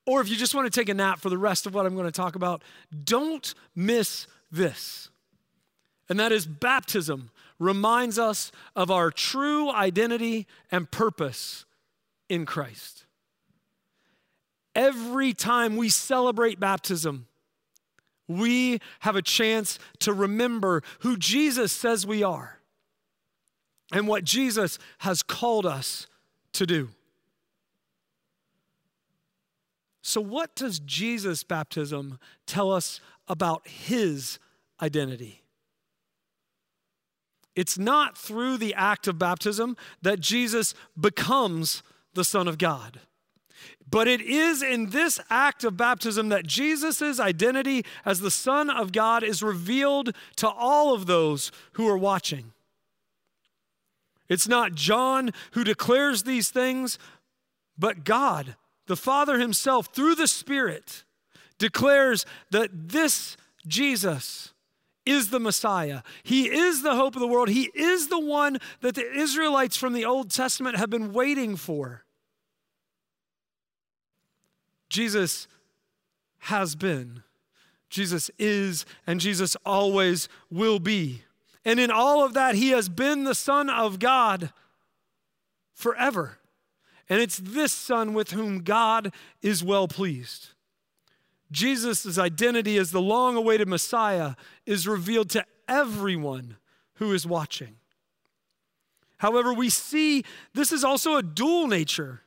or 0.06 0.20
if 0.20 0.28
you 0.28 0.36
just 0.36 0.54
want 0.54 0.72
to 0.72 0.80
take 0.80 0.88
a 0.88 0.94
nap 0.94 1.20
for 1.20 1.30
the 1.30 1.38
rest 1.38 1.66
of 1.66 1.74
what 1.74 1.86
I'm 1.86 1.94
going 1.94 2.06
to 2.06 2.12
talk 2.12 2.36
about, 2.36 2.62
don't 3.04 3.54
miss 3.74 4.26
this. 4.50 5.10
And 6.08 6.18
that 6.20 6.32
is 6.32 6.46
baptism 6.46 7.30
reminds 7.58 8.18
us 8.18 8.52
of 8.76 8.90
our 8.90 9.10
true 9.10 9.70
identity 9.70 10.46
and 10.70 10.90
purpose 10.90 11.64
in 12.28 12.46
Christ. 12.46 13.04
every 14.78 15.34
time 15.34 15.76
we 15.76 15.88
celebrate 15.88 16.60
baptism, 16.60 17.26
we 18.28 18.78
have 19.00 19.16
a 19.16 19.22
chance 19.22 19.78
to 19.98 20.12
remember 20.12 20.82
who 21.00 21.16
Jesus 21.16 21.72
says 21.72 22.06
we 22.06 22.22
are 22.22 22.57
and 23.92 24.06
what 24.06 24.24
Jesus 24.24 24.78
has 24.98 25.22
called 25.22 25.66
us 25.66 26.06
to 26.52 26.66
do. 26.66 26.90
So, 30.02 30.20
what 30.20 30.54
does 30.54 30.78
Jesus' 30.80 31.42
baptism 31.42 32.18
tell 32.46 32.72
us 32.72 33.00
about 33.28 33.66
his 33.68 34.38
identity? 34.80 35.42
It's 37.54 37.76
not 37.76 38.16
through 38.16 38.58
the 38.58 38.74
act 38.74 39.08
of 39.08 39.18
baptism 39.18 39.76
that 40.00 40.20
Jesus 40.20 40.74
becomes 40.98 41.82
the 42.14 42.24
Son 42.24 42.46
of 42.46 42.56
God. 42.56 43.00
But 43.90 44.06
it 44.06 44.20
is 44.20 44.62
in 44.62 44.90
this 44.90 45.18
act 45.28 45.64
of 45.64 45.76
baptism 45.76 46.28
that 46.28 46.46
Jesus' 46.46 47.18
identity 47.18 47.84
as 48.04 48.20
the 48.20 48.30
Son 48.30 48.70
of 48.70 48.92
God 48.92 49.22
is 49.22 49.42
revealed 49.42 50.14
to 50.36 50.48
all 50.48 50.94
of 50.94 51.06
those 51.06 51.50
who 51.72 51.88
are 51.88 51.98
watching. 51.98 52.52
It's 54.28 54.48
not 54.48 54.74
John 54.74 55.30
who 55.52 55.64
declares 55.64 56.22
these 56.22 56.50
things, 56.50 56.98
but 57.78 58.04
God, 58.04 58.56
the 58.86 58.96
Father 58.96 59.38
Himself, 59.38 59.88
through 59.94 60.14
the 60.14 60.28
Spirit, 60.28 61.04
declares 61.58 62.26
that 62.50 62.70
this 62.90 63.36
Jesus 63.66 64.52
is 65.06 65.30
the 65.30 65.40
Messiah. 65.40 66.02
He 66.22 66.48
is 66.50 66.82
the 66.82 66.94
hope 66.94 67.16
of 67.16 67.20
the 67.20 67.26
world. 67.26 67.48
He 67.48 67.70
is 67.74 68.08
the 68.08 68.20
one 68.20 68.58
that 68.80 68.94
the 68.94 69.10
Israelites 69.10 69.76
from 69.76 69.94
the 69.94 70.04
Old 70.04 70.30
Testament 70.30 70.76
have 70.76 70.90
been 70.90 71.12
waiting 71.12 71.56
for. 71.56 72.04
Jesus 74.90 75.48
has 76.40 76.74
been, 76.74 77.22
Jesus 77.90 78.30
is, 78.38 78.84
and 79.06 79.20
Jesus 79.20 79.56
always 79.64 80.28
will 80.50 80.78
be. 80.78 81.22
And 81.68 81.78
in 81.78 81.90
all 81.90 82.24
of 82.24 82.32
that, 82.32 82.54
he 82.54 82.70
has 82.70 82.88
been 82.88 83.24
the 83.24 83.34
Son 83.34 83.68
of 83.68 83.98
God 83.98 84.54
forever. 85.74 86.38
And 87.10 87.20
it's 87.20 87.36
this 87.36 87.74
Son 87.74 88.14
with 88.14 88.30
whom 88.30 88.60
God 88.62 89.12
is 89.42 89.62
well 89.62 89.86
pleased. 89.86 90.54
Jesus' 91.52 92.16
identity 92.16 92.78
as 92.78 92.90
the 92.90 93.02
long 93.02 93.36
awaited 93.36 93.68
Messiah 93.68 94.34
is 94.64 94.88
revealed 94.88 95.28
to 95.28 95.44
everyone 95.68 96.56
who 96.94 97.12
is 97.12 97.26
watching. 97.26 97.76
However, 99.18 99.52
we 99.52 99.68
see 99.68 100.24
this 100.54 100.72
is 100.72 100.84
also 100.84 101.16
a 101.16 101.22
dual 101.22 101.66
nature 101.66 102.22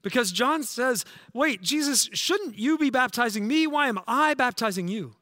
because 0.00 0.30
John 0.30 0.62
says, 0.62 1.04
Wait, 1.32 1.60
Jesus, 1.60 2.08
shouldn't 2.12 2.56
you 2.56 2.78
be 2.78 2.90
baptizing 2.90 3.48
me? 3.48 3.66
Why 3.66 3.88
am 3.88 3.98
I 4.06 4.34
baptizing 4.34 4.86
you? 4.86 5.16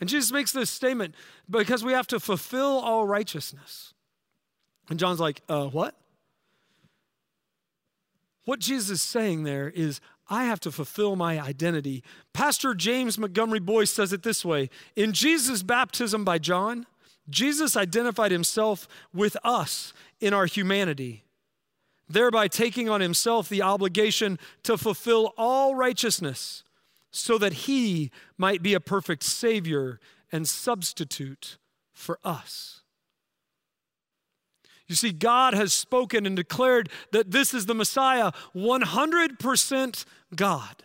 And 0.00 0.08
Jesus 0.08 0.32
makes 0.32 0.52
this 0.52 0.70
statement 0.70 1.14
because 1.48 1.84
we 1.84 1.92
have 1.92 2.06
to 2.08 2.18
fulfill 2.18 2.78
all 2.78 3.06
righteousness. 3.06 3.92
And 4.88 4.98
John's 4.98 5.20
like, 5.20 5.42
uh, 5.48 5.66
What? 5.66 5.94
What 8.44 8.60
Jesus 8.60 8.90
is 8.90 9.02
saying 9.02 9.44
there 9.44 9.68
is, 9.68 10.00
I 10.28 10.44
have 10.44 10.60
to 10.60 10.72
fulfill 10.72 11.14
my 11.14 11.38
identity. 11.40 12.02
Pastor 12.32 12.74
James 12.74 13.18
Montgomery 13.18 13.60
Boice 13.60 13.92
says 13.92 14.12
it 14.12 14.22
this 14.22 14.44
way 14.44 14.70
In 14.96 15.12
Jesus' 15.12 15.62
baptism 15.62 16.24
by 16.24 16.38
John, 16.38 16.86
Jesus 17.28 17.76
identified 17.76 18.32
himself 18.32 18.88
with 19.12 19.36
us 19.44 19.92
in 20.20 20.32
our 20.32 20.46
humanity, 20.46 21.24
thereby 22.08 22.48
taking 22.48 22.88
on 22.88 23.00
himself 23.00 23.48
the 23.48 23.62
obligation 23.62 24.38
to 24.62 24.78
fulfill 24.78 25.32
all 25.36 25.74
righteousness 25.74 26.64
so 27.10 27.38
that 27.38 27.52
he 27.52 28.10
might 28.38 28.62
be 28.62 28.74
a 28.74 28.80
perfect 28.80 29.22
Savior 29.22 29.98
and 30.30 30.48
substitute 30.48 31.58
for 31.92 32.18
us. 32.24 32.80
You 34.86 34.96
see, 34.96 35.12
God 35.12 35.54
has 35.54 35.72
spoken 35.72 36.26
and 36.26 36.34
declared 36.34 36.88
that 37.12 37.30
this 37.30 37.54
is 37.54 37.66
the 37.66 37.74
Messiah, 37.74 38.32
100% 38.56 40.04
God. 40.34 40.82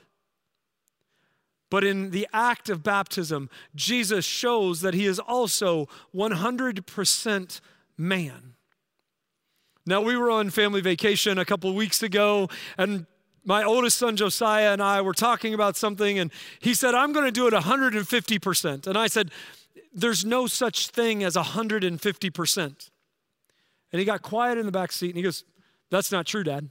But 1.72 1.84
in 1.84 2.12
the 2.12 2.28
act 2.32 2.70
of 2.70 2.84
baptism, 2.84 3.50
Jesus 3.74 4.24
shows 4.24 4.82
that 4.82 4.94
he 4.94 5.08
is 5.08 5.18
also 5.18 5.90
100% 6.14 7.62
man. 7.98 8.54
Now, 9.88 10.02
we 10.02 10.16
were 10.16 10.30
on 10.30 10.52
family 10.52 10.82
vacation 10.82 11.38
a 11.40 11.46
couple 11.46 11.74
weeks 11.74 12.04
ago, 12.04 12.50
and 12.78 13.08
my 13.46 13.64
oldest 13.64 13.98
son 13.98 14.16
Josiah 14.16 14.74
and 14.74 14.82
I 14.82 15.02
were 15.02 15.14
talking 15.14 15.54
about 15.54 15.78
something, 15.78 16.18
and 16.18 16.32
he 16.60 16.74
said, 16.74 16.96
I'm 16.96 17.14
going 17.14 17.26
to 17.26 17.32
do 17.32 17.48
it 17.48 17.54
150%. 17.54 18.88
And 18.88 18.98
I 18.98 19.08
said, 19.08 19.32
There's 19.94 20.26
no 20.26 20.48
such 20.48 20.90
thing 20.90 21.24
as 21.24 21.36
150%. 21.36 22.90
And 23.92 24.00
he 24.00 24.06
got 24.06 24.24
quiet 24.24 24.58
in 24.58 24.66
the 24.66 24.72
back 24.72 24.92
seat 24.92 25.10
and 25.10 25.18
he 25.18 25.24
goes, 25.24 25.46
That's 25.90 26.12
not 26.12 26.26
true, 26.26 26.44
Dad. 26.44 26.70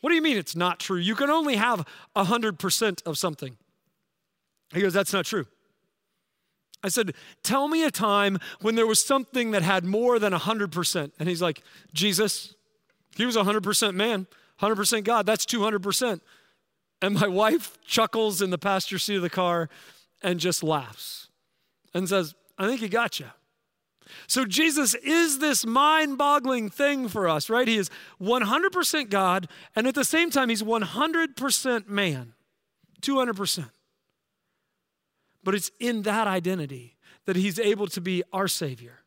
What 0.00 0.10
do 0.10 0.16
you 0.16 0.22
mean 0.22 0.36
it's 0.36 0.56
not 0.56 0.80
true? 0.80 0.98
You 0.98 1.14
can 1.14 1.30
only 1.30 1.56
have 1.56 1.86
100% 2.16 3.06
of 3.06 3.18
something. 3.18 3.56
He 4.72 4.80
goes, 4.80 4.94
That's 4.94 5.12
not 5.12 5.26
true. 5.26 5.46
I 6.82 6.88
said, 6.88 7.12
Tell 7.42 7.68
me 7.68 7.84
a 7.84 7.90
time 7.90 8.38
when 8.60 8.74
there 8.74 8.86
was 8.86 9.04
something 9.04 9.50
that 9.52 9.62
had 9.62 9.84
more 9.84 10.18
than 10.18 10.32
100%. 10.32 11.12
And 11.18 11.28
he's 11.28 11.42
like, 11.42 11.62
Jesus, 11.92 12.54
he 13.16 13.26
was 13.26 13.36
100% 13.36 13.94
man, 13.94 14.26
100% 14.62 15.04
God. 15.04 15.26
That's 15.26 15.44
200%. 15.44 16.20
And 17.02 17.14
my 17.16 17.26
wife 17.26 17.78
chuckles 17.84 18.40
in 18.40 18.50
the 18.50 18.58
passenger 18.58 18.98
seat 18.98 19.16
of 19.16 19.22
the 19.22 19.30
car 19.30 19.68
and 20.22 20.38
just 20.38 20.62
laughs 20.62 21.28
and 21.92 22.08
says, 22.08 22.34
I 22.56 22.68
think 22.68 22.80
he 22.80 22.88
got 22.88 23.18
you. 23.18 23.26
So 24.26 24.44
Jesus 24.44 24.94
is 24.94 25.38
this 25.38 25.64
mind 25.66 26.18
boggling 26.18 26.68
thing 26.70 27.08
for 27.08 27.28
us, 27.28 27.50
right? 27.50 27.66
He 27.66 27.76
is 27.76 27.90
100% 28.20 29.10
God, 29.10 29.48
and 29.74 29.86
at 29.86 29.94
the 29.94 30.04
same 30.04 30.30
time, 30.30 30.48
he's 30.48 30.62
100% 30.62 31.88
man, 31.88 32.34
200%. 33.00 33.70
But 35.42 35.54
it's 35.54 35.70
in 35.80 36.02
that 36.02 36.26
identity 36.26 36.96
that 37.24 37.36
he's 37.36 37.58
able 37.58 37.86
to 37.88 38.00
be 38.00 38.22
our 38.32 38.48
Savior, 38.48 39.00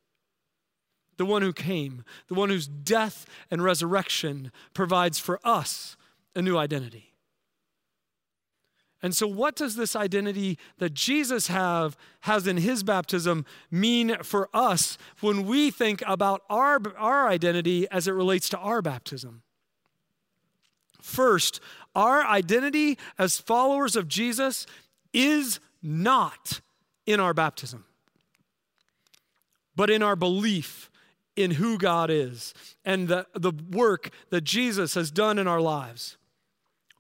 the 1.17 1.25
one 1.25 1.41
who 1.41 1.53
came, 1.53 2.03
the 2.27 2.33
one 2.33 2.49
whose 2.49 2.67
death 2.67 3.25
and 3.49 3.63
resurrection 3.63 4.51
provides 4.73 5.19
for 5.19 5.39
us 5.43 5.95
a 6.35 6.41
new 6.41 6.57
identity. 6.57 7.13
And 9.01 9.15
so, 9.15 9.27
what 9.27 9.55
does 9.55 9.75
this 9.75 9.95
identity 9.95 10.57
that 10.79 10.93
Jesus 10.95 11.47
have 11.47 11.95
has 12.21 12.47
in 12.47 12.57
his 12.57 12.81
baptism 12.81 13.45
mean 13.69 14.17
for 14.23 14.49
us 14.51 14.97
when 15.19 15.45
we 15.45 15.69
think 15.69 16.01
about 16.07 16.41
our, 16.49 16.79
our 16.97 17.27
identity 17.27 17.87
as 17.91 18.07
it 18.07 18.13
relates 18.13 18.49
to 18.49 18.57
our 18.57 18.81
baptism? 18.81 19.43
First, 21.01 21.59
our 21.93 22.25
identity 22.25 22.97
as 23.19 23.37
followers 23.37 23.95
of 23.95 24.07
Jesus 24.07 24.65
is 25.13 25.59
not 25.83 26.61
in 27.05 27.19
our 27.19 27.35
baptism, 27.35 27.85
but 29.75 29.91
in 29.91 30.01
our 30.01 30.15
belief 30.15 30.89
in 31.35 31.51
who 31.51 31.77
God 31.77 32.09
is 32.09 32.53
and 32.83 33.07
the, 33.07 33.27
the 33.33 33.51
work 33.71 34.09
that 34.29 34.43
Jesus 34.43 34.93
has 34.93 35.11
done 35.11 35.37
in 35.37 35.47
our 35.47 35.61
lives. 35.61 36.17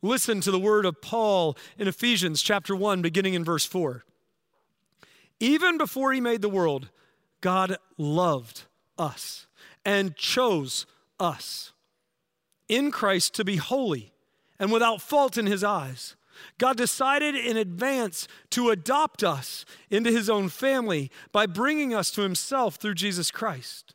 Listen 0.01 0.41
to 0.41 0.51
the 0.51 0.59
word 0.59 0.85
of 0.85 1.01
Paul 1.01 1.57
in 1.77 1.87
Ephesians 1.87 2.41
chapter 2.41 2.75
1, 2.75 3.01
beginning 3.01 3.33
in 3.33 3.43
verse 3.43 3.65
4. 3.65 4.03
Even 5.39 5.77
before 5.77 6.13
he 6.13 6.21
made 6.21 6.41
the 6.41 6.49
world, 6.49 6.89
God 7.41 7.77
loved 7.97 8.63
us 8.97 9.47
and 9.83 10.15
chose 10.15 10.85
us 11.19 11.73
in 12.67 12.91
Christ 12.91 13.33
to 13.35 13.43
be 13.43 13.57
holy 13.57 14.13
and 14.59 14.71
without 14.71 15.01
fault 15.01 15.37
in 15.37 15.45
his 15.45 15.63
eyes. 15.63 16.15
God 16.57 16.77
decided 16.77 17.35
in 17.35 17.57
advance 17.57 18.27
to 18.51 18.69
adopt 18.69 19.23
us 19.23 19.65
into 19.89 20.11
his 20.11 20.29
own 20.29 20.49
family 20.49 21.09
by 21.31 21.45
bringing 21.45 21.93
us 21.93 22.11
to 22.11 22.21
himself 22.21 22.75
through 22.75 22.95
Jesus 22.95 23.31
Christ. 23.31 23.94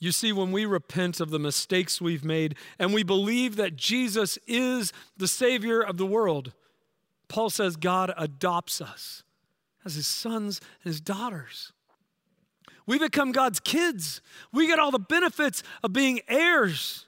You 0.00 0.12
see, 0.12 0.32
when 0.32 0.52
we 0.52 0.64
repent 0.64 1.20
of 1.20 1.30
the 1.30 1.38
mistakes 1.38 2.00
we've 2.00 2.24
made 2.24 2.54
and 2.78 2.94
we 2.94 3.02
believe 3.02 3.56
that 3.56 3.76
Jesus 3.76 4.38
is 4.46 4.92
the 5.16 5.26
Savior 5.26 5.80
of 5.80 5.96
the 5.96 6.06
world, 6.06 6.52
Paul 7.28 7.50
says 7.50 7.76
God 7.76 8.12
adopts 8.16 8.80
us 8.80 9.24
as 9.84 9.96
his 9.96 10.06
sons 10.06 10.60
and 10.84 10.92
his 10.92 11.00
daughters. 11.00 11.72
We 12.86 12.98
become 12.98 13.32
God's 13.32 13.60
kids. 13.60 14.22
We 14.52 14.66
get 14.66 14.78
all 14.78 14.90
the 14.90 14.98
benefits 14.98 15.62
of 15.82 15.92
being 15.92 16.20
heirs. 16.28 17.06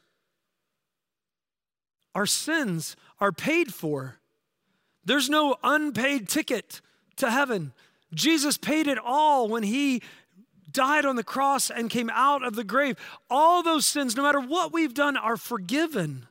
Our 2.15 2.27
sins 2.27 2.97
are 3.21 3.33
paid 3.33 3.73
for. 3.73 4.17
There's 5.05 5.31
no 5.31 5.57
unpaid 5.63 6.29
ticket 6.29 6.81
to 7.17 7.31
heaven. 7.31 7.73
Jesus 8.13 8.59
paid 8.59 8.89
it 8.89 8.99
all 8.99 9.49
when 9.49 9.63
he 9.63 10.03
died 10.73 11.05
on 11.05 11.17
the 11.17 11.25
cross 11.25 11.71
and 11.71 11.91
came 11.91 12.11
out 12.11 12.45
of 12.45 12.55
the 12.55 12.65
grave. 12.65 12.97
All 13.29 13.63
those 13.63 13.87
sins, 13.87 14.17
no 14.17 14.23
matter 14.23 14.41
what 14.41 14.73
we've 14.73 14.95
done, 14.95 15.17
are 15.17 15.37
forgiven. 15.37 16.27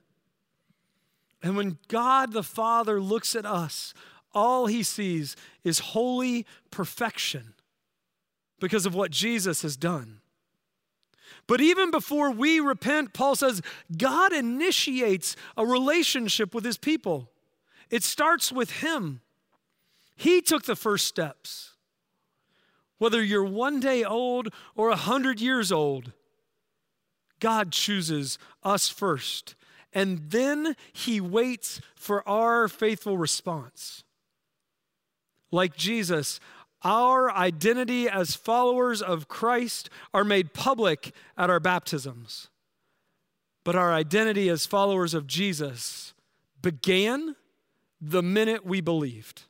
And 1.41 1.55
when 1.55 1.77
God 1.87 2.33
the 2.33 2.43
Father 2.43 2.99
looks 2.99 3.35
at 3.35 3.45
us, 3.45 3.93
all 4.33 4.67
he 4.67 4.83
sees 4.83 5.35
is 5.63 5.79
holy 5.79 6.45
perfection 6.71 7.53
because 8.59 8.85
of 8.85 8.93
what 8.93 9.11
Jesus 9.11 9.61
has 9.61 9.77
done. 9.77 10.19
But 11.47 11.61
even 11.61 11.89
before 11.89 12.29
we 12.29 12.59
repent, 12.59 13.13
Paul 13.13 13.35
says 13.35 13.61
God 13.97 14.33
initiates 14.33 15.35
a 15.57 15.65
relationship 15.65 16.53
with 16.53 16.63
his 16.63 16.77
people. 16.77 17.29
It 17.89 18.03
starts 18.03 18.51
with 18.51 18.69
him. 18.81 19.21
He 20.15 20.41
took 20.41 20.65
the 20.65 20.75
first 20.75 21.07
steps. 21.07 21.71
Whether 22.99 23.23
you're 23.23 23.43
one 23.43 23.79
day 23.79 24.03
old 24.03 24.49
or 24.75 24.89
a 24.89 24.95
hundred 24.95 25.41
years 25.41 25.71
old, 25.71 26.11
God 27.39 27.71
chooses 27.71 28.37
us 28.63 28.87
first. 28.89 29.55
And 29.91 30.29
then 30.29 30.75
he 30.93 31.19
waits 31.19 31.81
for 31.95 32.27
our 32.29 32.67
faithful 32.67 33.17
response. 33.17 34.03
Like 35.51 35.75
Jesus, 35.75 36.39
our 36.83 37.31
identity 37.31 38.07
as 38.07 38.35
followers 38.35 39.01
of 39.01 39.27
Christ 39.27 39.89
are 40.13 40.23
made 40.23 40.53
public 40.53 41.13
at 41.37 41.49
our 41.49 41.59
baptisms. 41.59 42.49
But 43.63 43.75
our 43.75 43.91
identity 43.91 44.47
as 44.49 44.65
followers 44.65 45.13
of 45.13 45.25
Jesus 45.25 46.13
began 46.61 47.35
the 47.99 48.23
minute 48.23 48.65
we 48.65 48.81
believed. 48.81 49.43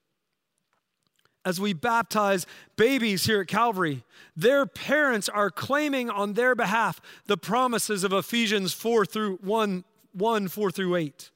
As 1.49 1.59
we 1.59 1.73
baptize 1.73 2.45
babies 2.75 3.25
here 3.25 3.41
at 3.41 3.47
Calvary, 3.47 4.03
their 4.37 4.67
parents 4.67 5.27
are 5.27 5.49
claiming 5.49 6.07
on 6.07 6.33
their 6.33 6.53
behalf 6.53 7.01
the 7.25 7.37
promises 7.37 8.03
of 8.03 8.13
Ephesians 8.13 8.71
4 8.71 9.03
through 9.03 9.37
1, 9.37 9.83
1 10.13 10.47
4 10.47 10.69
through 10.69 10.95
8. 10.95 11.31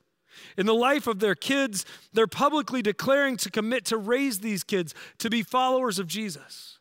In 0.56 0.68
the 0.68 0.76
life 0.76 1.08
of 1.08 1.18
their 1.18 1.34
kids, 1.34 1.84
they're 2.14 2.28
publicly 2.28 2.84
declaring 2.84 3.38
to 3.38 3.50
commit 3.50 3.86
to 3.86 3.98
raise 3.98 4.38
these 4.38 4.64
kids 4.64 4.94
to 5.18 5.32
be 5.32 5.42
followers 5.42 5.98
of 5.98 6.06
Jesus. 6.06 6.78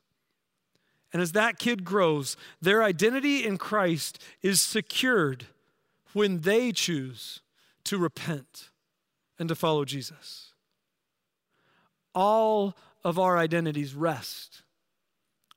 And 1.10 1.22
as 1.22 1.32
that 1.32 1.58
kid 1.58 1.84
grows, 1.84 2.36
their 2.60 2.82
identity 2.82 3.46
in 3.46 3.56
Christ 3.56 4.22
is 4.42 4.60
secured 4.60 5.46
when 6.12 6.40
they 6.40 6.70
choose 6.70 7.40
to 7.84 7.96
repent 7.96 8.68
and 9.38 9.48
to 9.48 9.54
follow 9.54 9.86
Jesus. 9.86 10.52
All 12.14 12.76
of 13.04 13.18
our 13.18 13.36
identities 13.36 13.94
rest 13.94 14.62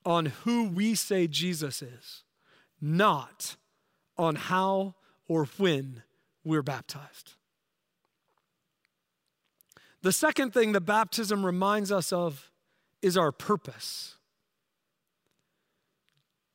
on 0.04 0.26
who 0.44 0.68
we 0.68 0.94
say 0.94 1.26
Jesus 1.26 1.82
is, 1.82 2.22
not 2.80 3.56
on 4.16 4.36
how 4.36 4.94
or 5.28 5.46
when 5.56 6.02
we're 6.44 6.62
baptized. 6.62 7.34
The 10.02 10.12
second 10.12 10.52
thing 10.52 10.72
that 10.72 10.82
baptism 10.82 11.44
reminds 11.44 11.90
us 11.90 12.12
of 12.12 12.52
is 13.02 13.16
our 13.16 13.32
purpose. 13.32 14.16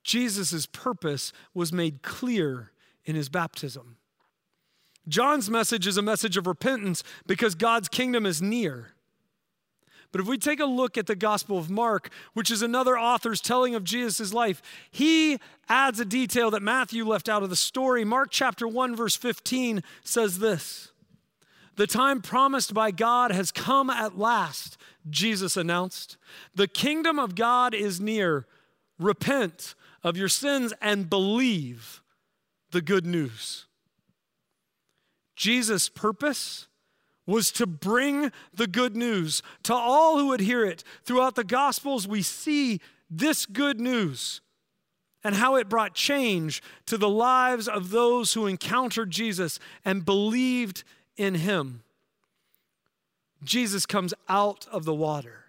Jesus' 0.03 0.65
purpose 0.65 1.33
was 1.53 1.73
made 1.73 2.01
clear 2.01 2.71
in 3.03 3.15
his 3.15 3.29
baptism. 3.29 3.97
John's 5.07 5.49
message 5.49 5.87
is 5.87 5.97
a 5.97 6.01
message 6.01 6.37
of 6.37 6.47
repentance 6.47 7.03
because 7.27 7.55
God's 7.55 7.89
kingdom 7.89 8.25
is 8.25 8.41
near. 8.41 8.93
But 10.11 10.21
if 10.21 10.27
we 10.27 10.37
take 10.37 10.59
a 10.59 10.65
look 10.65 10.97
at 10.97 11.07
the 11.07 11.15
Gospel 11.15 11.57
of 11.57 11.69
Mark, 11.69 12.09
which 12.33 12.51
is 12.51 12.61
another 12.61 12.97
author's 12.99 13.41
telling 13.41 13.75
of 13.75 13.83
Jesus' 13.83 14.33
life, 14.33 14.61
he 14.91 15.39
adds 15.69 15.99
a 15.99 16.05
detail 16.05 16.51
that 16.51 16.61
Matthew 16.61 17.05
left 17.05 17.29
out 17.29 17.43
of 17.43 17.49
the 17.49 17.55
story. 17.55 18.03
Mark 18.03 18.29
chapter 18.31 18.67
1, 18.67 18.95
verse 18.95 19.15
15 19.15 19.83
says 20.03 20.39
this 20.39 20.91
the 21.75 21.87
time 21.87 22.21
promised 22.21 22.73
by 22.73 22.91
God 22.91 23.31
has 23.31 23.51
come 23.51 23.89
at 23.89 24.17
last, 24.17 24.77
Jesus 25.09 25.57
announced. 25.57 26.17
The 26.53 26.67
kingdom 26.67 27.17
of 27.17 27.35
God 27.35 27.73
is 27.73 27.99
near. 27.99 28.45
Repent 28.99 29.73
of 30.03 30.17
your 30.17 30.29
sins 30.29 30.73
and 30.81 31.09
believe 31.09 32.01
the 32.71 32.81
good 32.81 33.05
news. 33.05 33.65
Jesus' 35.35 35.89
purpose 35.89 36.67
was 37.25 37.51
to 37.51 37.67
bring 37.67 38.31
the 38.53 38.67
good 38.67 38.95
news 38.95 39.41
to 39.63 39.73
all 39.73 40.17
who 40.17 40.27
would 40.27 40.39
hear 40.39 40.65
it. 40.65 40.83
Throughout 41.03 41.35
the 41.35 41.43
Gospels, 41.43 42.07
we 42.07 42.21
see 42.21 42.79
this 43.09 43.45
good 43.45 43.79
news 43.79 44.41
and 45.23 45.35
how 45.35 45.55
it 45.55 45.69
brought 45.69 45.93
change 45.93 46.63
to 46.87 46.97
the 46.97 47.09
lives 47.09 47.67
of 47.67 47.91
those 47.91 48.33
who 48.33 48.47
encountered 48.47 49.11
Jesus 49.11 49.59
and 49.85 50.05
believed 50.05 50.83
in 51.15 51.35
him. 51.35 51.83
Jesus 53.43 53.85
comes 53.85 54.13
out 54.27 54.67
of 54.71 54.85
the 54.85 54.93
water. 54.93 55.45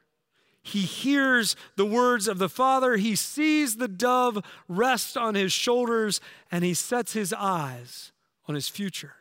He 0.63 0.81
hears 0.81 1.57
the 1.77 1.87
words 1.87 2.29
of 2.29 2.39
the 2.39 2.49
Father. 2.49 2.97
He 2.97 3.17
sees 3.17 3.77
the 3.77 3.89
dove 3.89 4.45
rest 4.69 5.17
on 5.17 5.35
his 5.35 5.53
shoulders, 5.53 6.21
and 6.51 6.65
he 6.65 6.75
sets 6.75 7.15
his 7.15 7.33
eyes 7.33 8.13
on 8.47 8.55
his 8.55 8.69
future 8.69 9.15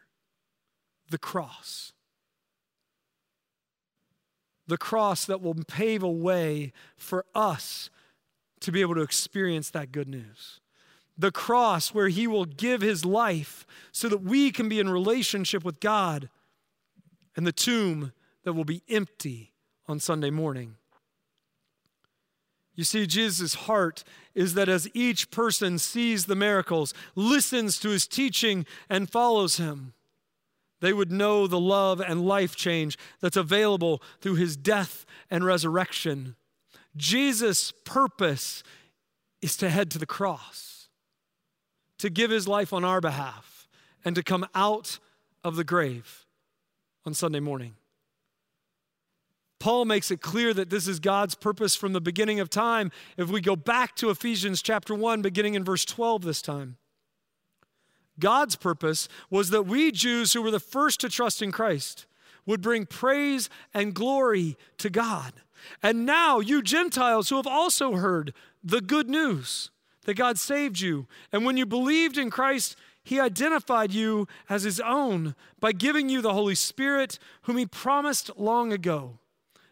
the 1.09 1.17
cross. 1.17 1.93
The 4.71 4.77
cross 4.77 5.25
that 5.25 5.41
will 5.41 5.53
pave 5.53 6.01
a 6.01 6.09
way 6.09 6.71
for 6.95 7.25
us 7.35 7.89
to 8.61 8.71
be 8.71 8.79
able 8.79 8.95
to 8.95 9.01
experience 9.01 9.69
that 9.71 9.91
good 9.91 10.07
news. 10.07 10.61
The 11.17 11.29
cross 11.29 11.93
where 11.93 12.07
he 12.07 12.25
will 12.25 12.45
give 12.45 12.79
his 12.79 13.03
life 13.03 13.67
so 13.91 14.07
that 14.07 14.19
we 14.19 14.49
can 14.49 14.69
be 14.69 14.79
in 14.79 14.87
relationship 14.87 15.65
with 15.65 15.81
God 15.81 16.29
and 17.35 17.45
the 17.45 17.51
tomb 17.51 18.13
that 18.45 18.53
will 18.53 18.63
be 18.63 18.81
empty 18.87 19.51
on 19.89 19.99
Sunday 19.99 20.29
morning. 20.29 20.77
You 22.73 22.85
see, 22.85 23.05
Jesus' 23.05 23.55
heart 23.55 24.05
is 24.33 24.53
that 24.53 24.69
as 24.69 24.87
each 24.93 25.31
person 25.31 25.79
sees 25.79 26.27
the 26.27 26.35
miracles, 26.35 26.93
listens 27.13 27.77
to 27.79 27.89
his 27.89 28.07
teaching, 28.07 28.65
and 28.89 29.11
follows 29.11 29.57
him, 29.57 29.95
they 30.81 30.91
would 30.91 31.11
know 31.11 31.47
the 31.47 31.59
love 31.59 32.01
and 32.01 32.25
life 32.25 32.55
change 32.55 32.97
that's 33.21 33.37
available 33.37 34.01
through 34.19 34.35
his 34.35 34.57
death 34.57 35.05
and 35.29 35.45
resurrection. 35.45 36.35
Jesus' 36.97 37.71
purpose 37.85 38.63
is 39.41 39.55
to 39.57 39.69
head 39.69 39.89
to 39.91 39.99
the 39.99 40.05
cross, 40.05 40.89
to 41.99 42.09
give 42.09 42.29
his 42.29 42.47
life 42.47 42.73
on 42.73 42.83
our 42.83 42.99
behalf, 42.99 43.69
and 44.03 44.15
to 44.15 44.23
come 44.23 44.45
out 44.53 44.99
of 45.43 45.55
the 45.55 45.63
grave 45.63 46.25
on 47.05 47.13
Sunday 47.13 47.39
morning. 47.39 47.75
Paul 49.59 49.85
makes 49.85 50.09
it 50.09 50.21
clear 50.21 50.55
that 50.55 50.71
this 50.71 50.87
is 50.87 50.99
God's 50.99 51.35
purpose 51.35 51.75
from 51.75 51.93
the 51.93 52.01
beginning 52.01 52.39
of 52.39 52.49
time. 52.49 52.91
If 53.15 53.29
we 53.29 53.41
go 53.41 53.55
back 53.55 53.95
to 53.97 54.09
Ephesians 54.09 54.63
chapter 54.63 54.95
1, 54.95 55.21
beginning 55.21 55.53
in 55.53 55.63
verse 55.63 55.85
12 55.85 56.23
this 56.23 56.41
time, 56.41 56.77
God's 58.21 58.55
purpose 58.55 59.09
was 59.29 59.49
that 59.49 59.65
we 59.65 59.91
Jews 59.91 60.31
who 60.31 60.41
were 60.41 60.51
the 60.51 60.59
first 60.61 61.01
to 61.01 61.09
trust 61.09 61.41
in 61.41 61.51
Christ 61.51 62.05
would 62.45 62.61
bring 62.61 62.85
praise 62.85 63.49
and 63.73 63.93
glory 63.93 64.57
to 64.77 64.89
God. 64.89 65.33
And 65.83 66.05
now, 66.05 66.39
you 66.39 66.61
Gentiles 66.61 67.29
who 67.29 67.35
have 67.35 67.47
also 67.47 67.93
heard 67.93 68.33
the 68.63 68.81
good 68.81 69.09
news 69.09 69.69
that 70.05 70.15
God 70.15 70.39
saved 70.39 70.79
you, 70.79 71.07
and 71.31 71.45
when 71.45 71.57
you 71.57 71.65
believed 71.65 72.17
in 72.17 72.31
Christ, 72.31 72.75
he 73.03 73.19
identified 73.19 73.93
you 73.93 74.27
as 74.49 74.63
his 74.63 74.79
own 74.79 75.35
by 75.59 75.71
giving 75.71 76.09
you 76.09 76.21
the 76.21 76.33
Holy 76.33 76.55
Spirit, 76.55 77.19
whom 77.43 77.57
he 77.57 77.65
promised 77.65 78.31
long 78.37 78.71
ago. 78.71 79.19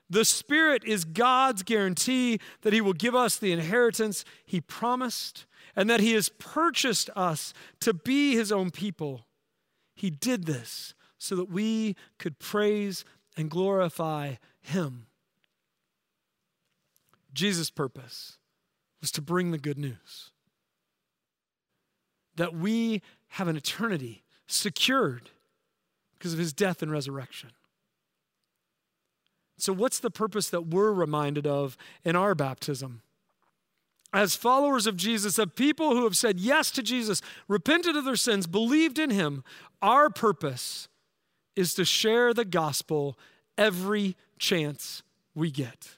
The 0.10 0.26
Spirit 0.26 0.84
is 0.86 1.06
God's 1.06 1.62
guarantee 1.62 2.40
that 2.62 2.74
he 2.74 2.82
will 2.82 2.94
give 2.94 3.14
us 3.14 3.38
the 3.38 3.52
inheritance 3.52 4.26
he 4.46 4.60
promised 4.60 5.46
and 5.80 5.90
that 5.90 6.02
he 6.02 6.12
has 6.12 6.28
purchased 6.28 7.10
us 7.16 7.54
to 7.80 7.94
be 7.94 8.36
his 8.36 8.52
own 8.52 8.70
people. 8.70 9.26
He 9.96 10.10
did 10.10 10.46
this 10.46 10.94
so 11.18 11.38
that 11.38 11.50
we 11.50 11.96
could 12.18 12.38
praise 12.38 13.06
and 13.38 13.50
glorify 13.50 14.36
him. 14.62 15.06
Jesus' 17.34 17.70
purpose 17.70 18.38
was 19.00 19.10
to 19.14 19.22
bring 19.22 19.52
the 19.52 19.58
good 19.58 19.78
news. 19.78 20.32
that 22.36 22.54
we 22.54 23.02
have 23.30 23.48
an 23.48 23.56
eternity 23.58 24.24
secured 24.48 25.30
because 26.18 26.34
of 26.34 26.40
his 26.40 26.54
death 26.54 26.82
and 26.82 26.92
resurrection. 26.92 27.52
So, 29.58 29.74
what's 29.74 30.00
the 30.00 30.12
purpose 30.12 30.50
that 30.50 30.68
we're 30.68 30.92
reminded 30.94 31.46
of 31.46 31.78
in 32.06 32.16
our 32.16 32.36
baptism? 32.36 33.02
As 34.12 34.36
followers 34.36 34.88
of 34.88 34.98
Jesus, 34.98 35.38
of 35.38 35.56
people 35.56 35.92
who 35.92 36.04
have 36.04 36.18
said 36.18 36.40
yes 36.40 36.72
to 36.72 36.82
Jesus, 36.82 37.22
repented 37.48 37.96
of 37.96 38.06
their 38.06 38.16
sins, 38.16 38.48
believed 38.48 38.98
in 38.98 39.12
him, 39.12 39.44
our 39.82 40.10
purpose 40.10 40.88
is 41.56 41.74
to 41.76 41.86
share 41.86 42.34
the 42.34 42.46
gospel 42.46 43.18
every 43.58 44.16
chance 44.40 45.04
we 45.36 45.52
get. 45.52 45.98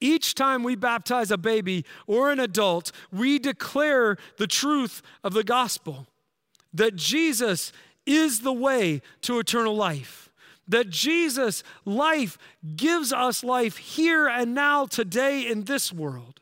Each 0.00 0.34
time 0.34 0.62
we 0.62 0.76
baptize 0.76 1.30
a 1.30 1.36
baby 1.36 1.84
or 2.06 2.30
an 2.30 2.40
adult, 2.40 2.92
we 3.12 3.38
declare 3.38 4.16
the 4.38 4.46
truth 4.46 5.02
of 5.22 5.34
the 5.34 5.44
gospel 5.44 6.06
that 6.72 6.96
Jesus 6.96 7.72
is 8.06 8.40
the 8.40 8.52
way 8.52 9.02
to 9.22 9.38
eternal 9.38 9.76
life. 9.76 10.29
That 10.70 10.88
Jesus' 10.88 11.62
life 11.84 12.38
gives 12.76 13.12
us 13.12 13.44
life 13.44 13.76
here 13.76 14.28
and 14.28 14.54
now, 14.54 14.86
today, 14.86 15.46
in 15.46 15.64
this 15.64 15.92
world. 15.92 16.40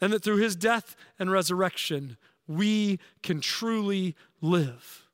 And 0.00 0.12
that 0.12 0.24
through 0.24 0.38
his 0.38 0.56
death 0.56 0.96
and 1.18 1.30
resurrection, 1.30 2.16
we 2.48 2.98
can 3.22 3.40
truly 3.40 4.16
live. 4.40 5.04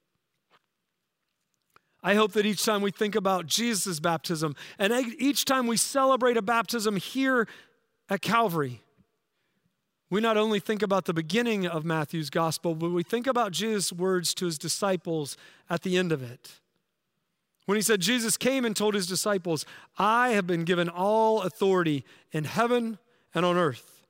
I 2.03 2.15
hope 2.15 2.33
that 2.33 2.47
each 2.47 2.65
time 2.65 2.81
we 2.81 2.91
think 2.91 3.15
about 3.15 3.47
Jesus' 3.47 4.01
baptism 4.01 4.57
and 4.79 4.93
each 5.19 5.45
time 5.45 5.67
we 5.67 5.77
celebrate 5.77 6.37
a 6.37 6.43
baptism 6.43 6.97
here 6.97 7.47
at 8.09 8.23
Calvary, 8.23 8.83
we 10.11 10.21
not 10.21 10.37
only 10.37 10.61
think 10.61 10.83
about 10.83 11.07
the 11.07 11.15
beginning 11.15 11.67
of 11.67 11.85
Matthew's 11.85 12.31
gospel, 12.31 12.75
but 12.75 12.91
we 12.91 13.03
think 13.03 13.27
about 13.27 13.51
Jesus' 13.53 13.93
words 13.93 14.35
to 14.35 14.47
his 14.47 14.59
disciples 14.59 15.37
at 15.71 15.83
the 15.83 15.97
end 15.97 16.13
of 16.13 16.23
it. 16.23 16.61
When 17.66 17.77
he 17.77 17.83
said, 17.83 18.01
Jesus 18.01 18.37
came 18.37 18.64
and 18.64 18.75
told 18.75 18.94
his 18.94 19.07
disciples, 19.07 19.64
I 19.96 20.31
have 20.31 20.46
been 20.46 20.64
given 20.64 20.88
all 20.88 21.42
authority 21.42 22.05
in 22.33 22.44
heaven 22.44 22.98
and 23.35 23.44
on 23.44 23.57
earth. 23.57 24.03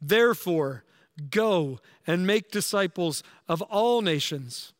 Therefore, 0.00 0.84
go 1.30 1.78
and 2.06 2.26
make 2.26 2.50
disciples 2.50 3.22
of 3.48 3.62
all 3.62 4.02
nations 4.02 4.72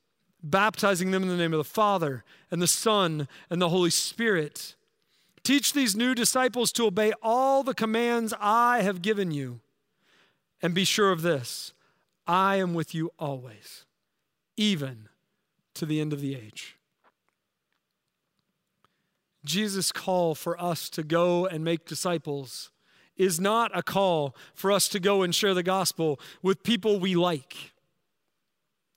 baptizing 0.42 1.11
them 1.11 1.22
in 1.22 1.29
the 1.29 1.37
name 1.37 1.53
of 1.53 1.59
the 1.59 1.64
Father 1.64 2.25
and 2.51 2.61
the 2.61 2.66
Son 2.66 3.29
and 3.48 3.62
the 3.62 3.68
Holy 3.68 3.90
Spirit. 3.90 4.75
Teach 5.44 5.72
these 5.72 5.96
new 5.96 6.14
disciples 6.14 6.72
to 6.72 6.87
obey 6.87 7.12
all 7.22 7.62
the 7.62 7.75
commands 7.75 8.35
I 8.40 8.83
have 8.83 9.03
given 9.03 9.31
you. 9.31 9.61
And 10.61 10.75
be 10.75 10.85
sure 10.85 11.11
of 11.11 11.22
this 11.22 11.72
I 12.27 12.57
am 12.57 12.75
with 12.75 12.94
you 12.94 13.12
always, 13.18 13.85
even 14.57 15.09
to 15.75 15.87
the 15.87 16.01
end 16.01 16.12
of 16.12 16.20
the 16.20 16.35
age. 16.35 16.77
Jesus' 19.45 19.93
call 19.93 20.35
for 20.35 20.61
us 20.61 20.89
to 20.91 21.03
go 21.03 21.47
and 21.47 21.65
make 21.65 21.87
disciples 21.87 22.71
is 23.17 23.41
not 23.41 23.77
a 23.77 23.83
call 23.83 24.35
for 24.55 24.73
us 24.73 24.89
to 24.89 25.01
go 25.01 25.23
and 25.23 25.35
share 25.35 25.55
the 25.55 25.63
gospel 25.63 26.19
with 26.43 26.63
people 26.63 26.99
we 26.99 27.15
like 27.15 27.73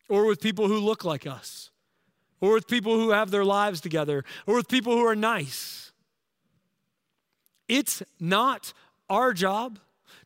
or 0.09 0.25
with 0.25 0.41
people 0.41 0.67
who 0.67 0.79
look 0.79 1.03
like 1.03 1.25
us, 1.25 1.71
or 2.41 2.53
with 2.53 2.67
people 2.67 2.95
who 2.95 3.11
have 3.11 3.31
their 3.31 3.45
lives 3.45 3.81
together, 3.81 4.23
or 4.45 4.55
with 4.55 4.67
people 4.67 4.93
who 4.93 5.05
are 5.05 5.15
nice. 5.15 5.91
It's 7.67 8.03
not 8.19 8.73
our 9.09 9.33
job 9.33 9.79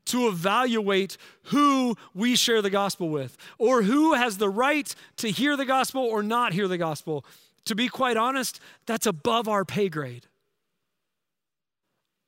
to 0.05 0.27
evaluate 0.27 1.17
who 1.43 1.95
we 2.13 2.35
share 2.35 2.61
the 2.61 2.69
gospel 2.69 3.09
with, 3.09 3.37
or 3.57 3.83
who 3.83 4.13
has 4.13 4.37
the 4.37 4.49
right 4.49 4.93
to 5.17 5.29
hear 5.29 5.55
the 5.55 5.65
gospel 5.65 6.01
or 6.01 6.23
not 6.23 6.53
hear 6.53 6.67
the 6.67 6.77
gospel. 6.77 7.25
To 7.69 7.75
be 7.75 7.87
quite 7.87 8.17
honest, 8.17 8.59
that's 8.87 9.05
above 9.05 9.47
our 9.47 9.63
pay 9.63 9.89
grade. 9.89 10.25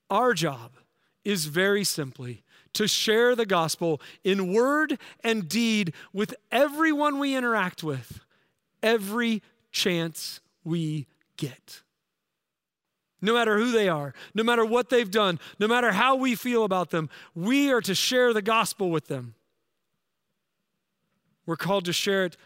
Our 0.07 0.35
job 0.35 0.73
is 1.25 1.45
very 1.45 1.83
simply 1.83 2.43
to 2.73 2.87
share 2.87 3.35
the 3.35 3.47
gospel 3.47 3.99
in 4.23 4.53
word 4.53 4.99
and 5.23 5.49
deed 5.49 5.95
with 6.13 6.35
everyone 6.51 7.17
we 7.17 7.35
interact 7.35 7.83
with, 7.83 8.19
every 8.83 9.41
chance 9.71 10.41
we 10.63 11.07
get. 11.37 11.81
No 13.19 13.33
matter 13.33 13.57
who 13.57 13.71
they 13.71 13.89
are, 13.89 14.13
no 14.35 14.43
matter 14.43 14.63
what 14.63 14.89
they've 14.89 15.09
done, 15.09 15.39
no 15.57 15.67
matter 15.67 15.91
how 15.91 16.13
we 16.13 16.35
feel 16.35 16.65
about 16.65 16.91
them, 16.91 17.09
we 17.33 17.71
are 17.71 17.81
to 17.81 17.95
share 17.95 18.31
the 18.31 18.43
gospel 18.43 18.91
with 18.91 19.07
them. 19.07 19.33
We're 21.47 21.55
called 21.55 21.85
to 21.85 21.93
share 21.93 22.25
it 22.25 22.37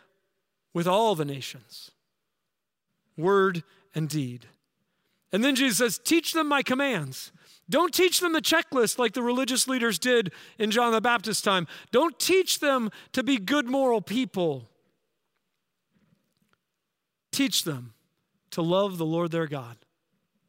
with 0.74 0.88
all 0.88 1.14
the 1.16 1.26
nations, 1.26 1.92
word 3.18 3.64
and 3.94 4.10
deed. 4.10 4.48
And 5.32 5.44
then 5.44 5.56
Jesus 5.56 5.78
says, 5.78 6.00
Teach 6.04 6.34
them 6.34 6.48
my 6.48 6.64
commands. 6.64 7.32
Don't 7.70 7.94
teach 7.94 8.20
them 8.20 8.34
the 8.34 8.42
checklist 8.42 9.00
like 9.00 9.14
the 9.14 9.24
religious 9.24 9.68
leaders 9.68 9.98
did 9.98 10.32
in 10.60 10.70
John 10.70 10.92
the 10.92 11.02
Baptist's 11.02 11.42
time. 11.42 11.68
Don't 11.92 12.18
teach 12.20 12.60
them 12.60 12.92
to 13.14 13.24
be 13.24 13.38
good 13.38 13.68
moral 13.68 14.02
people. 14.02 14.70
Teach 17.32 17.64
them 17.64 17.94
to 18.52 18.62
love 18.62 18.98
the 18.98 19.06
Lord 19.06 19.32
their 19.32 19.48
God 19.48 19.78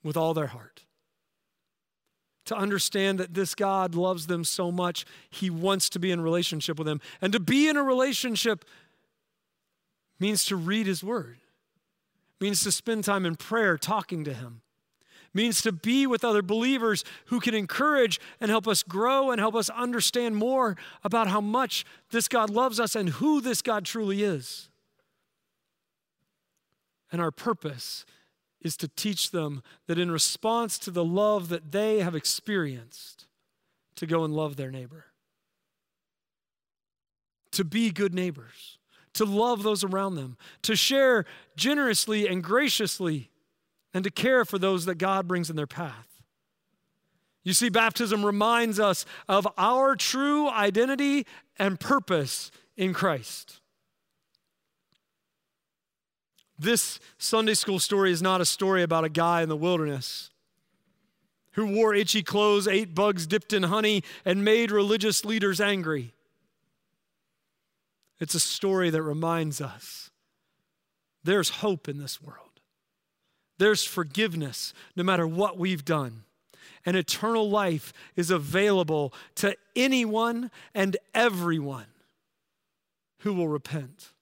with 0.02 0.16
all 0.16 0.34
their 0.34 0.46
heart. 0.48 0.84
To 2.44 2.56
understand 2.56 3.18
that 3.18 3.34
this 3.34 3.56
God 3.56 3.96
loves 3.96 4.28
them 4.28 4.44
so 4.44 4.70
much, 4.70 5.04
he 5.30 5.50
wants 5.50 5.88
to 5.90 5.98
be 5.98 6.12
in 6.12 6.20
relationship 6.20 6.78
with 6.78 6.86
them. 6.86 7.00
And 7.20 7.32
to 7.32 7.40
be 7.40 7.66
in 7.66 7.76
a 7.76 7.82
relationship 7.82 8.64
means 10.20 10.44
to 10.44 10.54
read 10.54 10.86
his 10.86 11.02
word, 11.02 11.38
means 12.40 12.62
to 12.62 12.72
spend 12.72 13.04
time 13.04 13.24
in 13.24 13.36
prayer 13.36 13.78
talking 13.78 14.24
to 14.24 14.34
him. 14.34 14.62
Means 15.32 15.60
to 15.62 15.72
be 15.72 16.06
with 16.06 16.24
other 16.24 16.40
believers 16.42 17.04
who 17.26 17.40
can 17.40 17.54
encourage 17.54 18.18
and 18.40 18.50
help 18.50 18.66
us 18.66 18.82
grow 18.82 19.30
and 19.30 19.38
help 19.38 19.54
us 19.54 19.68
understand 19.68 20.36
more 20.36 20.76
about 21.04 21.28
how 21.28 21.42
much 21.42 21.84
this 22.10 22.26
God 22.26 22.48
loves 22.48 22.80
us 22.80 22.94
and 22.94 23.10
who 23.10 23.40
this 23.40 23.60
God 23.60 23.84
truly 23.84 24.22
is. 24.22 24.70
And 27.12 27.20
our 27.20 27.30
purpose 27.30 28.06
is 28.62 28.76
to 28.78 28.88
teach 28.88 29.30
them 29.30 29.62
that 29.86 29.98
in 29.98 30.10
response 30.10 30.78
to 30.78 30.90
the 30.90 31.04
love 31.04 31.48
that 31.50 31.70
they 31.70 32.00
have 32.00 32.14
experienced, 32.14 33.26
to 33.96 34.06
go 34.06 34.24
and 34.24 34.34
love 34.34 34.56
their 34.56 34.70
neighbor, 34.70 35.06
to 37.52 37.64
be 37.64 37.90
good 37.90 38.14
neighbors, 38.14 38.78
to 39.16 39.24
love 39.24 39.62
those 39.62 39.84
around 39.84 40.14
them, 40.14 40.36
to 40.62 40.76
share 40.76 41.24
generously 41.56 42.26
and 42.26 42.42
graciously 42.42 43.30
and 43.92 44.04
to 44.04 44.10
care 44.10 44.44
for 44.44 44.58
those 44.58 44.84
that 44.86 44.96
God 44.96 45.26
brings 45.26 45.50
in 45.50 45.56
their 45.56 45.66
path. 45.66 46.06
You 47.42 47.52
see, 47.52 47.68
baptism 47.68 48.26
reminds 48.26 48.80
us 48.80 49.06
of 49.28 49.46
our 49.56 49.94
true 49.94 50.48
identity 50.48 51.26
and 51.58 51.78
purpose 51.78 52.50
in 52.76 52.92
Christ. 52.92 53.60
This 56.58 56.98
Sunday 57.18 57.54
school 57.54 57.78
story 57.78 58.10
is 58.10 58.22
not 58.22 58.40
a 58.40 58.46
story 58.46 58.82
about 58.82 59.04
a 59.04 59.08
guy 59.08 59.42
in 59.42 59.48
the 59.48 59.56
wilderness 59.56 60.30
who 61.52 61.66
wore 61.74 61.94
itchy 61.94 62.22
clothes, 62.22 62.68
ate 62.68 62.94
bugs 62.94 63.26
dipped 63.26 63.52
in 63.52 63.62
honey, 63.64 64.02
and 64.24 64.44
made 64.44 64.70
religious 64.70 65.24
leaders 65.24 65.60
angry. 65.60 66.12
It's 68.18 68.34
a 68.34 68.40
story 68.40 68.90
that 68.90 69.02
reminds 69.02 69.60
us 69.60 70.10
there's 71.24 71.48
hope 71.48 71.88
in 71.88 71.98
this 71.98 72.22
world. 72.22 72.60
There's 73.58 73.84
forgiveness 73.84 74.72
no 74.94 75.02
matter 75.02 75.26
what 75.26 75.58
we've 75.58 75.84
done. 75.84 76.22
And 76.84 76.96
eternal 76.96 77.50
life 77.50 77.92
is 78.14 78.30
available 78.30 79.12
to 79.36 79.56
anyone 79.74 80.50
and 80.72 80.96
everyone 81.14 81.86
who 83.20 83.34
will 83.34 83.48
repent. 83.48 84.12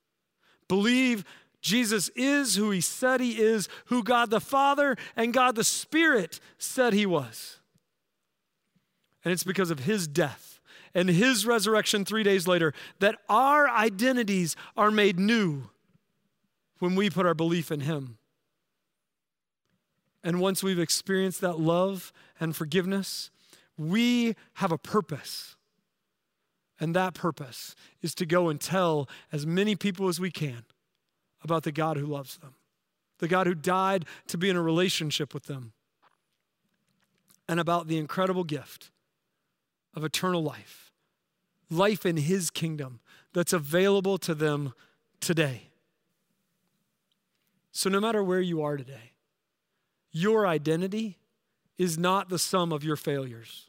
Believe 0.66 1.24
Jesus 1.60 2.08
is 2.10 2.56
who 2.56 2.70
he 2.70 2.80
said 2.80 3.20
he 3.20 3.38
is, 3.40 3.68
who 3.86 4.02
God 4.02 4.30
the 4.30 4.40
Father 4.40 4.96
and 5.14 5.34
God 5.34 5.56
the 5.56 5.64
Spirit 5.64 6.40
said 6.58 6.92
he 6.92 7.06
was. 7.06 7.58
And 9.24 9.32
it's 9.32 9.44
because 9.44 9.70
of 9.70 9.80
his 9.80 10.06
death 10.06 10.53
and 10.94 11.08
his 11.08 11.44
resurrection 11.44 12.04
three 12.04 12.22
days 12.22 12.46
later 12.46 12.72
that 13.00 13.16
our 13.28 13.68
identities 13.68 14.54
are 14.76 14.90
made 14.90 15.18
new 15.18 15.64
when 16.78 16.94
we 16.94 17.10
put 17.10 17.26
our 17.26 17.34
belief 17.34 17.72
in 17.72 17.80
him. 17.80 18.18
And 20.22 20.40
once 20.40 20.62
we've 20.62 20.78
experienced 20.78 21.40
that 21.40 21.58
love 21.58 22.12
and 22.40 22.54
forgiveness, 22.56 23.30
we 23.76 24.36
have 24.54 24.72
a 24.72 24.78
purpose. 24.78 25.56
And 26.80 26.94
that 26.94 27.14
purpose 27.14 27.74
is 28.00 28.14
to 28.16 28.26
go 28.26 28.48
and 28.48 28.60
tell 28.60 29.08
as 29.32 29.46
many 29.46 29.76
people 29.76 30.08
as 30.08 30.20
we 30.20 30.30
can 30.30 30.64
about 31.42 31.62
the 31.64 31.72
God 31.72 31.96
who 31.96 32.06
loves 32.06 32.38
them, 32.38 32.54
the 33.18 33.28
God 33.28 33.46
who 33.46 33.54
died 33.54 34.06
to 34.28 34.38
be 34.38 34.48
in 34.48 34.56
a 34.56 34.62
relationship 34.62 35.34
with 35.34 35.44
them, 35.44 35.72
and 37.48 37.60
about 37.60 37.86
the 37.86 37.98
incredible 37.98 38.44
gift 38.44 38.90
of 39.94 40.04
eternal 40.04 40.42
life 40.42 40.83
life 41.76 42.06
in 42.06 42.16
His 42.16 42.50
kingdom 42.50 43.00
that's 43.32 43.52
available 43.52 44.18
to 44.18 44.34
them 44.34 44.72
today. 45.20 45.70
So, 47.72 47.90
no 47.90 48.00
matter 48.00 48.22
where 48.22 48.40
you 48.40 48.62
are 48.62 48.76
today, 48.76 49.12
your 50.12 50.46
identity 50.46 51.18
is 51.76 51.98
not 51.98 52.28
the 52.28 52.38
sum 52.38 52.72
of 52.72 52.84
your 52.84 52.96
failures. 52.96 53.68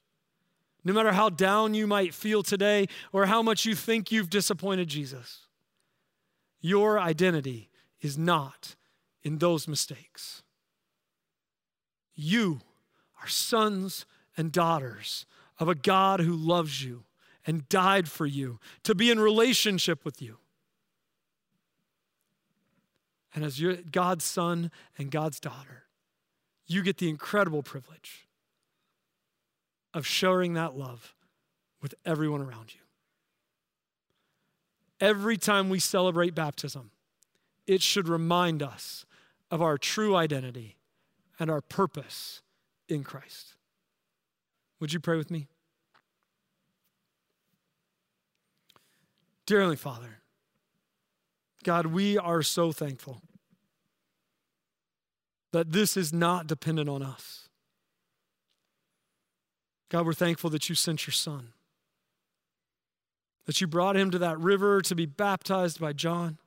No 0.84 0.94
matter 0.94 1.12
how 1.12 1.30
down 1.30 1.74
you 1.74 1.88
might 1.88 2.14
feel 2.14 2.44
today 2.44 2.86
or 3.12 3.26
how 3.26 3.42
much 3.42 3.66
you 3.66 3.74
think 3.74 4.12
you've 4.12 4.30
disappointed 4.30 4.88
Jesus, 4.88 5.48
your 6.62 7.00
identity 7.00 7.70
is 8.02 8.16
not 8.16 8.76
in 9.24 9.40
those 9.40 9.68
mistakes. 9.68 10.44
You 12.14 12.62
are 13.20 13.28
sons 13.28 14.06
and 14.38 14.52
daughters 14.52 15.26
of 15.60 15.68
a 15.68 15.76
God 15.76 16.20
who 16.20 16.36
loves 16.36 16.84
you 16.84 17.05
and 17.46 17.68
died 17.70 18.08
for 18.08 18.26
you 18.26 18.60
to 18.84 18.96
be 18.96 19.12
in 19.12 19.20
relationship 19.20 20.04
with 20.04 20.22
you. 20.22 20.38
And 23.34 23.44
as 23.44 23.62
God's 23.92 24.24
son 24.24 24.72
and 24.98 25.12
God's 25.12 25.40
daughter, 25.40 25.84
you 26.66 26.82
get 26.82 26.98
the 26.98 27.10
incredible 27.10 27.62
privilege 27.62 28.28
of 29.94 30.08
sharing 30.08 30.54
that 30.54 30.78
love 30.78 31.14
with 31.82 31.94
everyone 32.06 32.42
around 32.42 32.74
you. 32.74 32.82
Every 35.00 35.38
time 35.38 35.70
we 35.70 35.80
celebrate 35.80 36.34
baptism, 36.34 36.92
it 37.68 37.82
should 37.82 38.08
remind 38.08 38.64
us 38.64 39.06
of 39.52 39.62
our 39.62 39.78
true 39.78 40.16
identity 40.16 40.78
and 41.40 41.52
our 41.52 41.62
purpose 41.62 42.42
in 42.88 43.04
Christ. 43.04 43.56
Would 44.80 44.94
you 44.94 45.00
pray 45.00 45.18
with 45.18 45.30
me? 45.30 45.48
Dear 49.46 49.60
Heavenly 49.60 49.76
Father, 49.78 50.22
God, 51.64 51.88
we 51.88 52.18
are 52.18 52.42
so 52.42 52.72
thankful 52.72 53.22
that 55.52 55.72
this 55.72 55.96
is 55.96 56.12
not 56.12 56.48
dependent 56.48 56.90
on 56.90 57.04
us. 57.04 57.48
God, 59.90 60.06
we're 60.06 60.14
thankful 60.14 60.50
that 60.50 60.68
you 60.68 60.76
sent 60.76 61.06
your 61.06 61.14
son, 61.14 61.54
that 63.46 63.62
you 63.62 63.68
brought 63.68 63.96
him 63.96 64.10
to 64.12 64.18
that 64.18 64.40
river 64.40 64.82
to 64.82 64.96
be 64.96 65.06
baptized 65.06 65.80
by 65.80 65.94
John, 65.94 66.40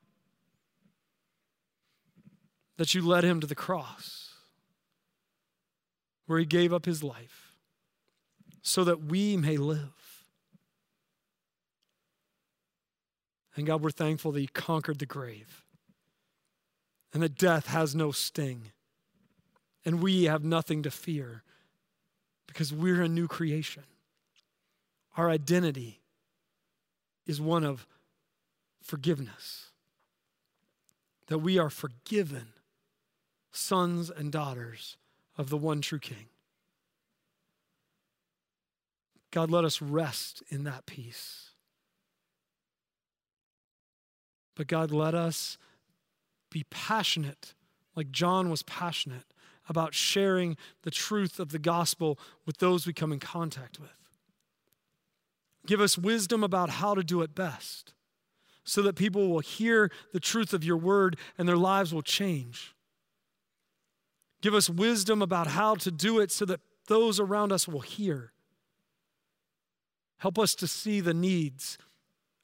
that 2.76 2.94
you 2.94 3.06
led 3.06 3.24
him 3.24 3.40
to 3.40 3.46
the 3.46 3.54
cross 3.54 4.34
where 6.26 6.38
he 6.38 6.44
gave 6.44 6.72
up 6.72 6.84
his 6.84 7.02
life 7.02 7.52
so 8.60 8.84
that 8.84 9.04
we 9.04 9.36
may 9.36 9.56
live. 9.56 9.97
And 13.58 13.66
God, 13.66 13.82
we're 13.82 13.90
thankful 13.90 14.30
that 14.30 14.38
He 14.40 14.46
conquered 14.46 15.00
the 15.00 15.04
grave 15.04 15.64
and 17.12 17.20
that 17.24 17.34
death 17.34 17.66
has 17.66 17.92
no 17.92 18.12
sting. 18.12 18.70
And 19.84 20.00
we 20.00 20.24
have 20.24 20.44
nothing 20.44 20.84
to 20.84 20.92
fear 20.92 21.42
because 22.46 22.72
we're 22.72 23.02
a 23.02 23.08
new 23.08 23.26
creation. 23.26 23.82
Our 25.16 25.28
identity 25.28 26.02
is 27.26 27.40
one 27.40 27.64
of 27.64 27.84
forgiveness, 28.80 29.72
that 31.26 31.38
we 31.38 31.58
are 31.58 31.68
forgiven 31.68 32.50
sons 33.50 34.08
and 34.08 34.30
daughters 34.30 34.96
of 35.36 35.50
the 35.50 35.56
one 35.56 35.80
true 35.80 35.98
King. 35.98 36.26
God, 39.32 39.50
let 39.50 39.64
us 39.64 39.82
rest 39.82 40.44
in 40.48 40.62
that 40.62 40.86
peace. 40.86 41.47
But 44.58 44.66
God, 44.66 44.90
let 44.90 45.14
us 45.14 45.56
be 46.50 46.64
passionate, 46.68 47.54
like 47.94 48.10
John 48.10 48.50
was 48.50 48.64
passionate, 48.64 49.32
about 49.68 49.94
sharing 49.94 50.56
the 50.82 50.90
truth 50.90 51.38
of 51.38 51.50
the 51.50 51.60
gospel 51.60 52.18
with 52.44 52.58
those 52.58 52.84
we 52.84 52.92
come 52.92 53.12
in 53.12 53.20
contact 53.20 53.78
with. 53.78 53.90
Give 55.64 55.80
us 55.80 55.96
wisdom 55.96 56.42
about 56.42 56.70
how 56.70 56.96
to 56.96 57.04
do 57.04 57.22
it 57.22 57.36
best 57.36 57.94
so 58.64 58.82
that 58.82 58.96
people 58.96 59.28
will 59.28 59.38
hear 59.38 59.92
the 60.12 60.18
truth 60.18 60.52
of 60.52 60.64
your 60.64 60.76
word 60.76 61.16
and 61.38 61.48
their 61.48 61.56
lives 61.56 61.94
will 61.94 62.02
change. 62.02 62.74
Give 64.42 64.54
us 64.54 64.68
wisdom 64.68 65.22
about 65.22 65.46
how 65.46 65.76
to 65.76 65.92
do 65.92 66.18
it 66.18 66.32
so 66.32 66.44
that 66.46 66.60
those 66.88 67.20
around 67.20 67.52
us 67.52 67.68
will 67.68 67.80
hear. 67.80 68.32
Help 70.16 70.36
us 70.36 70.56
to 70.56 70.66
see 70.66 71.00
the 71.00 71.14
needs 71.14 71.78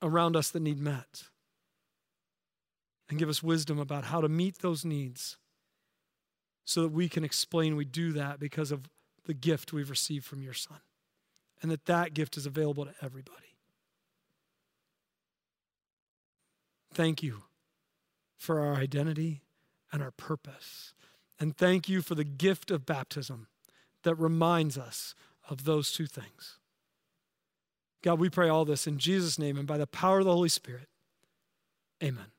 around 0.00 0.36
us 0.36 0.50
that 0.50 0.60
need 0.60 0.78
met 0.78 1.24
and 3.08 3.18
give 3.18 3.28
us 3.28 3.42
wisdom 3.42 3.78
about 3.78 4.04
how 4.04 4.20
to 4.20 4.28
meet 4.28 4.58
those 4.58 4.84
needs 4.84 5.36
so 6.64 6.82
that 6.82 6.88
we 6.88 7.08
can 7.08 7.24
explain 7.24 7.76
we 7.76 7.84
do 7.84 8.12
that 8.12 8.40
because 8.40 8.72
of 8.72 8.88
the 9.26 9.34
gift 9.34 9.72
we've 9.72 9.90
received 9.90 10.24
from 10.24 10.42
your 10.42 10.54
son 10.54 10.78
and 11.62 11.70
that 11.70 11.86
that 11.86 12.14
gift 12.14 12.36
is 12.36 12.46
available 12.46 12.84
to 12.84 12.94
everybody. 13.02 13.56
Thank 16.92 17.22
you 17.22 17.42
for 18.36 18.60
our 18.60 18.74
identity 18.74 19.42
and 19.92 20.02
our 20.02 20.10
purpose. 20.10 20.94
And 21.40 21.56
thank 21.56 21.88
you 21.88 22.02
for 22.02 22.14
the 22.14 22.24
gift 22.24 22.70
of 22.70 22.86
baptism 22.86 23.48
that 24.02 24.14
reminds 24.16 24.78
us 24.78 25.14
of 25.48 25.64
those 25.64 25.92
two 25.92 26.06
things. 26.06 26.58
God, 28.02 28.20
we 28.20 28.28
pray 28.28 28.48
all 28.48 28.64
this 28.64 28.86
in 28.86 28.98
Jesus' 28.98 29.38
name 29.38 29.56
and 29.56 29.66
by 29.66 29.78
the 29.78 29.86
power 29.86 30.18
of 30.18 30.26
the 30.26 30.32
Holy 30.32 30.48
Spirit. 30.48 30.88
Amen. 32.02 32.33